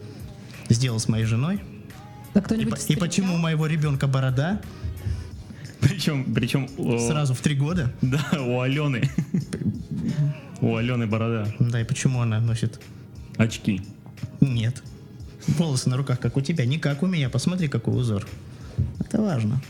сделал 0.68 1.00
с 1.00 1.08
моей 1.08 1.24
женой. 1.24 1.60
А 2.34 2.38
И, 2.38 2.64
по- 2.66 2.76
и 2.92 2.96
почему 2.96 3.34
у 3.34 3.38
моего 3.38 3.66
ребенка 3.66 4.06
борода 4.06 4.60
Причем, 5.80 6.32
причем 6.34 6.68
сразу 7.00 7.34
в 7.34 7.40
три 7.40 7.56
года? 7.56 7.92
да, 8.00 8.24
у 8.40 8.60
Алены. 8.60 9.10
У 10.60 10.76
Алены 10.76 11.06
борода. 11.06 11.46
Да, 11.58 11.80
и 11.80 11.84
почему 11.84 12.20
она 12.20 12.40
носит? 12.40 12.80
Очки. 13.36 13.82
Нет. 14.44 14.82
Волосы 15.46 15.88
на 15.90 15.96
руках, 15.96 16.20
как 16.20 16.36
у 16.36 16.40
тебя, 16.40 16.64
не 16.64 16.78
как 16.78 17.02
у 17.02 17.06
меня. 17.06 17.28
Посмотри, 17.28 17.68
какой 17.68 17.96
узор. 17.98 18.26
Это 19.00 19.20
важно. 19.20 19.60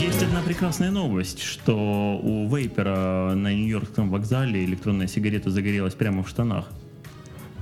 Есть 0.00 0.22
одна 0.22 0.42
прекрасная 0.42 0.90
новость, 0.90 1.42
что 1.42 2.20
у 2.22 2.48
Вейпера 2.54 3.32
на 3.34 3.52
Нью-Йоркском 3.52 4.10
вокзале 4.10 4.64
электронная 4.64 5.06
сигарета 5.06 5.50
загорелась 5.50 5.94
прямо 5.94 6.22
в 6.22 6.28
штанах. 6.28 6.66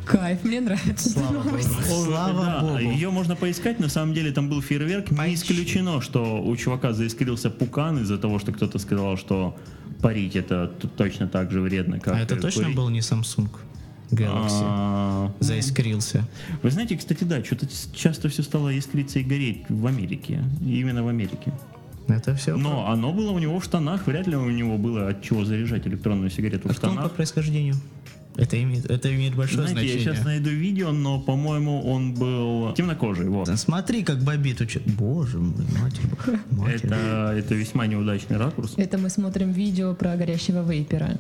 Кайф, 0.05 0.45
мне 0.45 0.61
нравится. 0.61 1.11
эта 1.11 1.19
Слава 1.21 1.43
новость. 1.45 1.69
богу. 1.89 2.05
Слава 2.05 2.45
Да, 2.45 2.61
богу. 2.61 2.79
Ее 2.79 3.11
можно 3.11 3.35
поискать, 3.35 3.81
на 3.81 3.89
самом 3.89 4.15
деле 4.15 4.31
там 4.33 4.49
был 4.49 4.63
фейерверк. 4.63 5.11
Не 5.11 5.35
исключено, 5.35 6.01
что 6.01 6.41
у 6.43 6.57
чувака 6.57 6.93
заискрился 6.93 7.51
пукан 7.51 7.99
из-за 8.03 8.19
того, 8.19 8.39
что 8.39 8.53
кто-то 8.53 8.79
сказал, 8.79 9.17
что 9.17 9.57
парить 10.03 10.37
это 10.37 10.67
точно 10.97 11.27
так 11.29 11.51
же 11.51 11.61
вредно, 11.61 11.99
как 12.01 12.15
А 12.15 12.19
это 12.19 12.37
точно 12.37 12.63
курить. 12.65 12.77
был 12.77 12.89
не 12.91 13.01
Samsung 13.01 13.49
Galaxy? 14.11 14.63
А, 14.63 15.33
Заискрился. 15.41 16.25
Вы 16.63 16.71
знаете, 16.71 16.97
кстати, 16.97 17.25
да, 17.25 17.43
что-то 17.45 17.67
часто 17.95 18.29
все 18.29 18.43
стало 18.43 18.77
искриться 18.79 19.19
и 19.19 19.23
гореть 19.25 19.65
в 19.69 19.87
Америке. 19.87 20.43
Именно 20.61 21.03
в 21.03 21.09
Америке. 21.09 21.53
Это 22.09 22.37
все. 22.37 22.57
Но 22.57 22.89
оно 22.89 23.13
было 23.13 23.33
у 23.33 23.39
него 23.41 23.59
в 23.59 23.65
штанах, 23.65 24.07
вряд 24.07 24.29
ли 24.29 24.37
у 24.37 24.49
него 24.49 24.79
было 24.79 25.09
от 25.09 25.23
чего 25.23 25.45
заряжать 25.45 25.87
электронную 25.89 26.31
сигарету 26.31 26.69
А 26.69 26.73
в 26.73 26.77
он 26.77 26.81
по 26.81 26.93
штанах. 26.95 27.13
происхождению? 27.13 27.75
Это 28.37 28.63
имеет, 28.63 28.85
это 28.91 29.15
имеет 29.15 29.35
большое 29.35 29.67
Знаете, 29.67 29.87
я 29.87 29.93
значение. 29.95 30.15
сейчас 30.15 30.25
найду 30.27 30.51
видео, 30.51 30.93
но, 30.93 31.19
по-моему, 31.21 31.83
он 31.91 32.13
был 32.15 32.75
темнокожий. 32.75 33.29
Вот. 33.29 33.47
Да 33.47 33.57
Смотри, 33.57 34.03
как 34.05 34.23
бобит 34.23 34.61
учит. 34.61 34.83
Боже 34.85 35.39
мой, 35.39 35.65
матерь. 35.81 36.41
матерь. 36.51 36.81
Это, 36.85 37.33
это 37.37 37.55
весьма 37.55 37.87
неудачный 37.87 38.37
ракурс. 38.37 38.75
Это 38.77 38.99
мы 38.99 39.09
смотрим 39.09 39.53
видео 39.53 39.95
про 39.95 40.17
горящего 40.17 40.63
вейпера. 40.71 41.19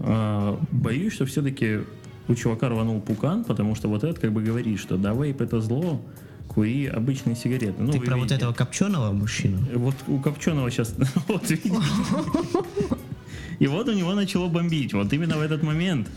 А, 0.00 0.58
Боюсь, 0.72 1.12
что 1.12 1.26
все-таки 1.26 1.80
у 2.26 2.34
чувака 2.34 2.68
рванул 2.68 3.00
пукан, 3.00 3.44
потому 3.44 3.74
что 3.74 3.88
вот 3.88 4.02
этот 4.02 4.18
как 4.18 4.32
бы 4.32 4.42
говорит, 4.42 4.80
что 4.80 4.96
да, 4.96 5.12
вейп 5.12 5.40
это 5.40 5.60
зло, 5.60 6.00
кури 6.48 6.86
обычные 6.86 7.36
сигареты. 7.36 7.74
Ну, 7.78 7.92
Ты 7.92 8.00
про 8.00 8.14
вот 8.16 8.22
видите. 8.24 8.34
этого 8.36 8.52
копченого 8.52 9.12
мужчину? 9.12 9.58
Вот 9.76 9.94
у 10.08 10.18
Копченого 10.18 10.68
сейчас, 10.70 10.94
вот 11.28 11.48
видите. 11.48 11.70
И 13.60 13.66
вот 13.68 13.88
у 13.88 13.92
него 13.92 14.14
начало 14.14 14.48
бомбить, 14.48 14.92
вот 14.94 15.12
именно 15.12 15.36
в 15.36 15.40
этот 15.42 15.62
момент. 15.62 16.08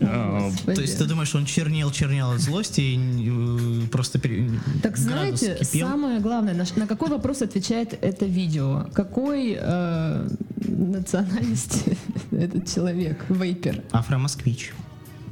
А, 0.00 0.50
То 0.66 0.80
есть 0.80 0.98
ты 0.98 1.06
думаешь, 1.06 1.34
он 1.34 1.44
чернел, 1.44 1.90
чернел 1.90 2.32
от 2.32 2.40
злости 2.40 2.80
и 2.80 3.80
э, 3.84 3.88
просто 3.90 4.18
пере- 4.20 4.48
Так 4.82 4.96
знаете, 4.96 5.56
кипел? 5.60 5.88
самое 5.88 6.20
главное, 6.20 6.54
на, 6.54 6.64
на 6.76 6.86
какой 6.86 7.08
вопрос 7.08 7.42
отвечает 7.42 7.98
это 8.00 8.26
видео? 8.26 8.86
Какой 8.92 9.56
э, 9.58 10.28
национальности 10.66 11.96
этот 12.30 12.72
человек, 12.72 13.24
вейпер? 13.28 13.82
Афро-москвич. 13.92 14.72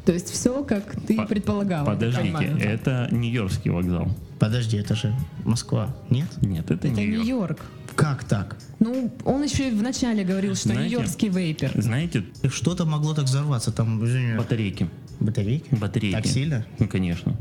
То 0.05 0.13
есть 0.13 0.31
все, 0.31 0.63
как 0.65 0.95
ты 1.07 1.17
По- 1.17 1.27
предполагал. 1.27 1.85
Подождите, 1.87 2.33
понимаю. 2.33 2.59
это 2.59 3.09
Нью-Йоркский 3.11 3.71
вокзал. 3.71 4.09
Подожди, 4.39 4.77
это 4.77 4.95
же 4.95 5.15
Москва, 5.45 5.95
нет? 6.11 6.29
Нет, 6.43 6.71
это, 6.71 6.89
Это 6.89 7.01
Нью-Йорк. 7.01 7.25
Нью-Йорк. 7.25 7.61
Как 7.97 8.25
так? 8.25 8.57
Ну, 8.79 9.11
он 9.25 9.43
еще 9.43 9.69
и 9.69 9.71
вначале 9.73 10.23
говорил, 10.23 10.55
что 10.55 10.69
Знаете- 10.69 10.91
нью-йоркский 10.91 11.29
вейпер. 11.31 11.73
Знаете, 11.75 12.25
Что-то 12.49 12.85
могло 12.85 13.15
так 13.15 13.25
взорваться, 13.25 13.73
там, 13.73 14.05
извини, 14.05 14.37
батарейки. 14.37 14.89
батарейки? 15.21 15.75
Батарейки. 15.75 16.15
Так 16.17 16.27
сильно? 16.27 16.65
Ну, 16.79 16.87
конечно. 16.89 17.35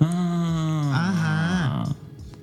А, 0.00 1.84
Ага. 1.84 1.96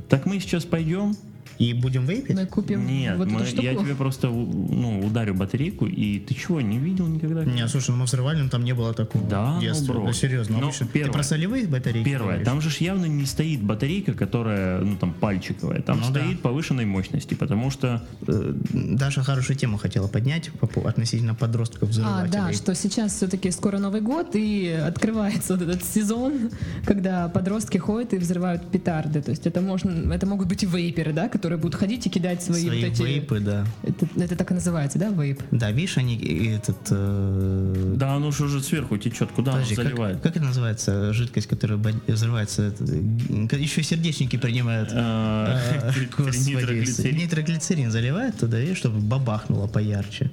Так 0.10 0.26
мы 0.26 0.40
сейчас 0.40 0.64
пойдем? 0.66 1.16
И 1.58 1.74
будем 1.74 2.06
вейпить? 2.06 2.36
Мы 2.36 2.46
купим 2.46 2.86
Нет, 2.86 3.18
вот 3.18 3.30
мы- 3.30 3.42
эту 3.42 3.48
штуку. 3.50 3.64
я 3.64 3.76
тебе 3.76 3.96
просто 3.96 4.28
ну, 4.28 5.02
ударю 5.06 5.34
батарейку, 5.36 5.86
и 5.86 6.20
ты 6.20 6.34
чего, 6.34 6.60
не 6.62 6.78
видел 6.80 7.08
никогда? 7.08 7.46
Не, 7.46 7.68
слушай, 7.68 7.92
ну 7.92 7.98
мы 7.98 8.06
взрывали, 8.06 8.42
но 8.42 8.50
там 8.50 8.64
не 8.64 8.74
было 8.74 8.94
такого 8.94 9.24
Да, 9.28 9.56
ну, 9.56 9.62
детства. 9.62 9.94
бро. 9.94 10.06
Да, 10.08 10.14
серьезно. 10.14 10.58
Ну, 10.60 10.68
обычно- 10.68 10.88
первое. 10.88 11.12
Ты 11.12 11.14
про 11.14 11.24
солевые 11.24 11.68
батарейки 11.68 12.06
Первое, 12.10 12.28
говоришь? 12.28 12.46
там 12.46 12.62
же 12.62 12.70
ж 12.70 12.78
явно 12.78 13.06
не 13.06 13.26
стоит 13.26 13.62
батарейка, 13.64 14.14
которая, 14.14 14.82
ну 14.82 14.96
там, 14.98 15.14
пальчиковая. 15.14 15.82
Там 15.82 16.00
Ну 16.02 16.12
да. 16.12 16.22
стоит 16.22 16.42
повышенной 16.42 16.86
мощности, 16.86 17.34
потому 17.36 17.70
что 17.72 18.04
Э, 18.28 18.54
Даша 18.74 19.22
хорошую 19.24 19.56
тему 19.58 19.78
хотела 19.78 20.08
поднять 20.08 20.50
относительно 20.86 21.36
подростков 21.36 21.84
А, 21.84 21.92
взрывателей. 21.92 22.32
да, 22.32 22.54
что 22.54 22.74
сейчас 22.76 23.14
все-таки 23.14 23.52
скоро 23.52 23.78
Новый 23.78 24.02
год, 24.02 24.32
и 24.36 24.68
открывается 24.70 25.56
вот 25.56 25.62
этот 25.68 25.84
сезон, 25.84 26.50
когда 26.86 27.28
подростки 27.30 27.78
ходят 27.78 28.14
и 28.14 28.18
взрывают 28.18 28.70
петарды. 28.72 29.22
То 29.22 29.32
есть 29.32 29.46
это 29.48 29.62
можно, 29.62 30.12
это 30.14 30.26
могут 30.26 30.48
быть 30.48 30.64
и 30.64 30.66
вейперы, 30.66 31.14
да, 31.14 31.30
которые 31.30 31.45
будут 31.58 31.76
ходить 31.76 32.06
и 32.08 32.10
кидать 32.10 32.44
свои, 32.44 32.66
Свои 32.66 32.84
вот 32.84 32.92
эти... 32.94 33.02
вейпы, 33.02 33.40
да. 33.40 33.66
Это, 33.84 34.08
это 34.18 34.36
так 34.36 34.52
и 34.52 34.54
называется, 34.56 35.00
да, 35.00 35.10
вейп? 35.10 35.42
Да, 35.52 35.72
видишь, 35.72 35.98
они 35.98 36.16
и 36.16 36.50
этот... 36.50 36.78
э, 36.92 37.94
да, 37.98 38.16
оно 38.16 38.32
же 38.32 38.46
уже 38.46 38.62
сверху 38.62 38.98
течет, 38.98 39.32
куда 39.32 39.54
Подожди, 39.54 39.76
оно 39.76 39.84
как, 39.84 39.92
заливает? 39.92 40.22
как 40.22 40.36
это 40.36 40.46
называется, 40.46 41.14
жидкость, 41.14 41.48
которая 41.48 41.80
взрывается? 42.08 42.64
это, 42.64 42.84
г- 42.84 43.58
еще 43.58 43.84
сердечники 43.84 44.38
принимают. 44.38 44.90
А, 44.94 45.60
Э, 45.86 45.92
господи, 46.18 46.50
Нитроглицерин. 46.52 47.18
Нитроглицерин 47.18 47.92
заливают 47.92 48.38
туда, 48.38 48.62
и 48.62 48.74
чтобы 48.74 49.00
бабахнуло 49.00 49.68
поярче. 49.68 50.32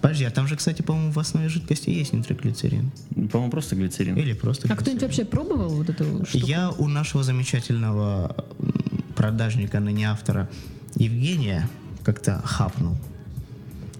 Подожди, 0.00 0.24
а 0.24 0.30
там 0.30 0.46
же, 0.46 0.56
кстати, 0.56 0.82
по-моему, 0.82 1.12
в 1.12 1.18
основе 1.18 1.48
жидкости 1.48 1.88
есть 1.88 2.12
нитроглицерин. 2.12 2.90
По-моему, 3.32 3.50
просто 3.50 3.74
глицерин. 3.74 4.16
Или 4.18 4.34
просто 4.34 4.68
А 4.70 4.76
кто-нибудь 4.76 5.02
вообще 5.02 5.24
пробовал 5.24 5.70
вот 5.70 5.88
эту 5.88 6.26
штуку? 6.26 6.46
Я 6.46 6.70
у 6.72 6.88
нашего 6.88 7.22
замечательного 7.24 8.36
продажника, 9.28 9.80
ныне 9.80 10.10
автора 10.10 10.50
Евгения, 10.96 11.66
как-то 12.02 12.42
хапнул. 12.44 12.94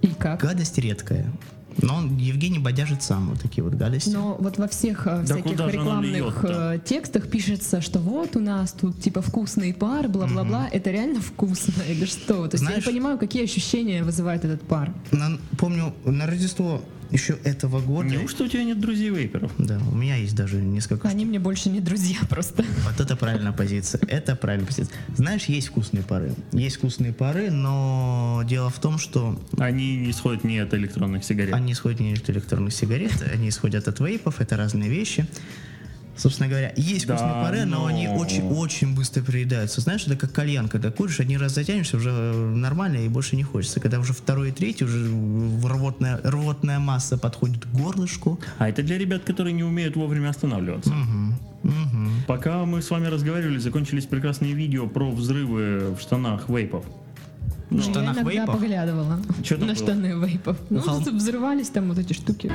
И 0.02 0.08
как? 0.08 0.40
Гадость 0.40 0.76
редкая. 0.78 1.32
Но 1.78 1.96
он, 1.96 2.18
Евгений 2.18 2.58
бодяжит 2.58 3.02
сам 3.02 3.30
вот 3.30 3.40
такие 3.40 3.64
вот 3.64 3.72
гадости. 3.74 4.10
Но 4.10 4.36
вот 4.38 4.58
во 4.58 4.68
всех 4.68 5.06
э, 5.06 5.24
Да 5.26 5.34
всяких 5.34 5.58
рекламных 5.72 6.44
э, 6.44 6.78
текстах 6.84 7.28
пишется, 7.28 7.80
что 7.80 7.98
вот 8.00 8.36
у 8.36 8.40
нас 8.40 8.72
тут 8.72 9.00
типа 9.00 9.22
вкусный 9.22 9.72
пар, 9.72 10.08
бла-бла-бла. 10.08 10.68
Это 10.70 10.90
реально 10.90 11.20
вкусно 11.22 11.82
или 11.88 12.04
что? 12.04 12.46
То 12.46 12.54
есть 12.56 12.62
я 12.62 12.68
Знаешь- 12.68 12.86
не 12.86 12.92
понимаю, 12.92 13.18
какие 13.18 13.42
ощущения 13.44 14.04
вызывает 14.04 14.44
этот 14.44 14.60
пар. 14.62 14.92
На- 15.10 15.38
помню, 15.58 15.94
на 16.04 16.26
Рождество 16.26 16.82
еще 17.14 17.38
этого 17.44 17.80
года... 17.80 18.08
Неужто 18.08 18.44
у 18.44 18.48
тебя 18.48 18.64
нет 18.64 18.80
друзей 18.80 19.10
вейперов? 19.10 19.52
Да, 19.56 19.78
у 19.90 19.94
меня 19.94 20.16
есть 20.16 20.34
даже 20.34 20.56
несколько 20.56 21.08
Они 21.08 21.24
мне 21.24 21.38
больше 21.38 21.70
не 21.70 21.80
друзья 21.80 22.18
просто. 22.28 22.64
Вот 22.84 23.00
это 23.00 23.16
правильная 23.16 23.52
позиция. 23.52 24.00
Это 24.08 24.36
правильная 24.36 24.66
позиция. 24.66 24.94
Знаешь, 25.14 25.44
есть 25.44 25.68
вкусные 25.68 26.02
пары. 26.02 26.34
Есть 26.52 26.76
вкусные 26.76 27.12
пары, 27.12 27.50
но 27.50 28.42
дело 28.46 28.68
в 28.68 28.80
том, 28.80 28.98
что 28.98 29.40
Они 29.56 29.96
не 29.96 30.10
исходят 30.10 30.44
не 30.44 30.58
от 30.58 30.74
электронных 30.74 31.24
сигарет. 31.24 31.54
они 31.54 31.72
исходят 31.72 32.00
не 32.00 32.14
от 32.14 32.28
электронных 32.28 32.74
сигарет, 32.74 33.12
они 33.32 33.48
исходят 33.48 33.86
от 33.88 34.00
вейпов, 34.00 34.40
это 34.40 34.56
разные 34.56 34.90
вещи. 34.90 35.26
Собственно 36.16 36.48
говоря, 36.48 36.72
есть 36.76 37.06
Да, 37.06 37.16
вкусные 37.16 37.42
пары, 37.44 37.64
но, 37.64 37.80
но- 37.80 37.86
они 37.86 38.08
очень-очень 38.08 38.94
быстро 38.94 39.22
приедаются. 39.22 39.80
Знаешь, 39.80 40.06
это 40.06 40.16
как 40.16 40.32
кальян, 40.32 40.68
когда 40.68 40.90
куришь, 40.92 41.18
один 41.20 41.40
раз 41.40 41.54
затянешься, 41.54 41.96
уже 41.96 42.10
нормально 42.10 42.98
и 42.98 43.08
больше 43.08 43.34
не 43.36 43.42
хочется. 43.42 43.80
Когда 43.80 43.98
уже 43.98 44.12
второй 44.12 44.50
и 44.50 44.52
третий, 44.52 44.84
уже 44.84 45.06
рвотная, 45.66 46.20
рвотная 46.22 46.78
масса 46.78 47.18
подходит 47.18 47.64
к 47.64 47.68
горлышку. 47.68 48.38
А 48.58 48.68
это 48.68 48.82
для 48.82 48.96
ребят, 48.98 49.24
которые 49.24 49.52
не 49.52 49.64
умеют 49.64 49.96
вовремя 49.96 50.28
останавливаться. 50.28 50.90
Мгм, 50.92 51.34
мгм. 51.64 52.10
Пока 52.28 52.64
мы 52.64 52.80
с 52.80 52.90
вами 52.90 53.06
разговаривали, 53.08 53.58
закончились 53.58 54.06
прекрасные 54.06 54.52
видео 54.52 54.86
про 54.86 55.10
взрывы 55.10 55.96
в 55.98 56.00
штанах 56.00 56.48
вейпов. 56.48 56.84
В 57.70 57.76
Я 57.76 57.82
штанах 57.82 58.14
иногда 58.16 58.30
вейпов? 58.30 58.54
поглядывала 58.60 59.18
там 59.48 59.60
на 59.60 59.66
было? 59.66 59.74
штаны 59.74 60.06
вейпов. 60.26 60.56
Ну, 60.70 60.80
тут 60.80 61.14
взрывались 61.14 61.70
там 61.70 61.88
вот 61.88 61.98
эти 61.98 62.12
штуки. 62.12 62.52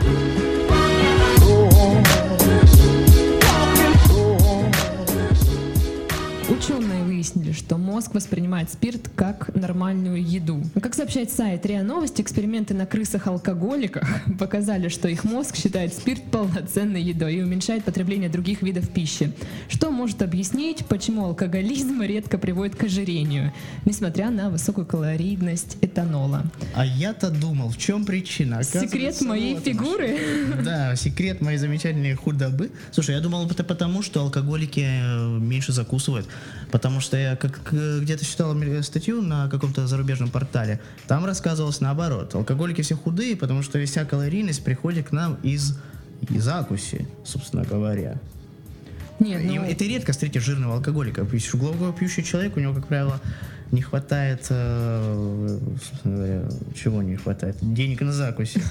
Выяснили, 7.19 7.51
что 7.51 7.77
мозг 7.77 8.15
воспринимает 8.15 8.71
спирт 8.71 9.09
как 9.13 9.53
нормальную 9.53 10.23
еду. 10.23 10.63
Ну, 10.73 10.81
Как 10.81 10.95
сообщает 10.95 11.29
сайт 11.29 11.65
РИА 11.65 11.83
Новости, 11.83 12.21
эксперименты 12.21 12.73
на 12.73 12.85
крысах-алкоголиках 12.85 14.07
показали, 14.39 14.87
что 14.87 15.09
их 15.09 15.25
мозг 15.25 15.57
считает 15.57 15.93
спирт 15.93 16.23
полноценной 16.31 17.01
едой 17.01 17.35
и 17.35 17.41
уменьшает 17.41 17.83
потребление 17.83 18.29
других 18.29 18.61
видов 18.61 18.89
пищи. 18.89 19.33
Что 19.67 19.91
может 19.91 20.21
объяснить, 20.21 20.85
почему 20.85 21.25
алкоголизм 21.25 22.01
редко 22.01 22.37
приводит 22.37 22.77
к 22.77 22.83
ожирению, 22.85 23.51
несмотря 23.83 24.29
на 24.29 24.49
высокую 24.49 24.85
калорийность 24.87 25.75
этанола. 25.81 26.45
А 26.73 26.85
я-то 26.85 27.29
думал, 27.29 27.69
в 27.69 27.77
чем 27.77 28.05
причина? 28.05 28.63
Секрет 28.63 29.19
моей 29.19 29.55
вот 29.55 29.65
фигуры? 29.65 30.17
Да, 30.63 30.95
секрет 30.95 31.41
моей 31.41 31.57
замечательной 31.57 32.15
худобы. 32.15 32.71
Слушай, 32.91 33.15
я 33.15 33.21
думал, 33.21 33.45
это 33.45 33.65
потому, 33.65 34.03
что 34.03 34.21
алкоголики 34.21 34.85
э, 34.85 35.37
меньше 35.39 35.73
закусывают. 35.73 36.29
Потому 36.71 37.01
что 37.01 37.08
я 37.17 37.35
как 37.35 37.73
где-то 37.73 38.25
читал 38.25 38.55
статью 38.83 39.21
на 39.21 39.49
каком-то 39.49 39.87
зарубежном 39.87 40.29
портале. 40.29 40.79
Там 41.07 41.25
рассказывалось 41.25 41.81
наоборот. 41.81 42.35
Алкоголики 42.35 42.81
все 42.81 42.95
худые, 42.95 43.35
потому 43.35 43.63
что 43.63 43.83
вся 43.85 44.05
калорийность 44.05 44.63
приходит 44.63 45.09
к 45.09 45.11
нам 45.11 45.37
из, 45.43 45.77
из 46.29 46.43
закуси, 46.43 47.07
собственно 47.23 47.63
говоря. 47.63 48.15
Нет, 49.19 49.41
И 49.41 49.59
ну- 49.59 49.63
это 49.65 49.83
редко 49.83 50.13
встретишь 50.13 50.43
жирного 50.43 50.75
алкоголика. 50.75 51.27
Глубоко 51.53 51.91
пьющий 51.91 52.23
человек, 52.23 52.55
у 52.55 52.59
него, 52.59 52.73
как 52.73 52.87
правило, 52.87 53.19
не 53.71 53.81
хватает... 53.81 54.47
э, 54.49 55.59
собственно 55.89 56.15
говоря, 56.15 56.41
чего 56.75 57.01
не 57.03 57.17
хватает? 57.17 57.57
Денег 57.61 58.01
на 58.01 58.13
закуси. 58.13 58.61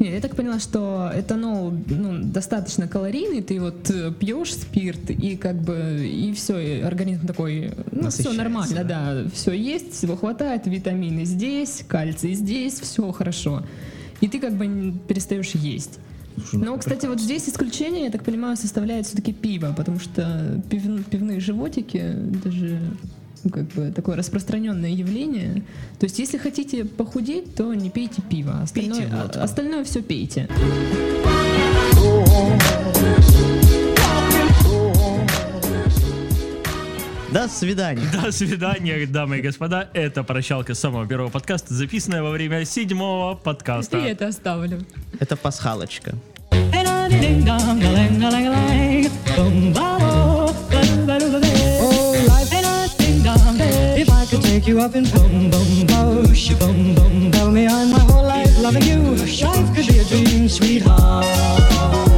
Не, 0.00 0.12
я 0.14 0.20
так 0.20 0.34
поняла, 0.34 0.58
что 0.58 1.12
этанол 1.14 1.72
ну, 1.88 2.18
достаточно 2.24 2.88
калорийный, 2.88 3.42
ты 3.42 3.60
вот 3.60 3.90
э, 3.90 4.10
пьешь 4.18 4.54
спирт, 4.54 5.10
и 5.10 5.36
как 5.36 5.60
бы, 5.60 6.08
и 6.10 6.32
все, 6.32 6.82
организм 6.84 7.26
такой, 7.26 7.72
ну, 7.92 8.08
все 8.08 8.32
нормально, 8.32 8.82
да, 8.82 9.24
все 9.34 9.52
есть, 9.52 9.92
всего 9.92 10.16
хватает, 10.16 10.66
витамины 10.66 11.26
здесь, 11.26 11.84
кальций 11.86 12.32
здесь, 12.32 12.80
все 12.80 13.12
хорошо. 13.12 13.62
И 14.22 14.28
ты 14.28 14.38
как 14.40 14.54
бы 14.54 14.94
перестаешь 15.06 15.50
есть. 15.50 15.98
ну, 16.52 16.64
Но, 16.64 16.78
кстати, 16.78 17.04
вот 17.04 17.20
здесь 17.20 17.46
исключение, 17.46 18.04
я 18.04 18.10
так 18.10 18.24
понимаю, 18.24 18.56
составляет 18.56 19.06
все-таки 19.06 19.34
пиво, 19.34 19.74
потому 19.76 19.98
что 19.98 20.62
пив- 20.70 21.04
пивные 21.10 21.40
животики 21.40 22.14
даже 22.42 22.80
как 23.52 23.64
бы 23.68 23.90
такое 23.90 24.16
распространенное 24.16 24.90
явление. 24.90 25.62
То 25.98 26.04
есть, 26.04 26.18
если 26.18 26.38
хотите 26.38 26.84
похудеть, 26.84 27.54
то 27.54 27.72
не 27.74 27.90
пейте 27.90 28.22
пиво, 28.22 28.60
остальное, 28.62 29.00
Пейте 29.00 29.14
водку. 29.14 29.38
а- 29.38 29.44
остальное 29.44 29.84
все 29.84 30.02
пейте. 30.02 30.48
До 37.32 37.46
свидания. 37.48 38.02
До 38.12 38.32
свидания, 38.32 39.06
дамы 39.06 39.38
и 39.38 39.40
господа. 39.40 39.88
Это 39.94 40.24
прощалка 40.24 40.74
самого 40.74 41.06
первого 41.06 41.28
подкаста, 41.30 41.72
записанная 41.74 42.22
во 42.22 42.30
время 42.30 42.64
седьмого 42.64 43.36
подкаста. 43.36 43.98
И 43.98 44.02
это 44.02 44.28
оставлю. 44.28 44.80
Это 45.20 45.36
пасхалочка. 45.36 46.14
could 54.30 54.42
take 54.42 54.66
you 54.68 54.80
up 54.80 54.94
in 54.94 55.02
boom, 55.10 55.50
boom, 55.50 55.86
boom, 55.86 56.24
boom, 56.58 56.94
boom. 56.94 57.32
Tell 57.32 57.50
me 57.50 57.66
I'm 57.66 57.90
my 57.90 57.98
whole 57.98 58.22
life 58.22 58.56
loving 58.60 58.82
you. 58.84 59.02
Life 59.42 59.74
could 59.74 59.88
be 59.88 59.98
a 59.98 60.04
dream, 60.04 60.48
sweetheart. 60.48 62.09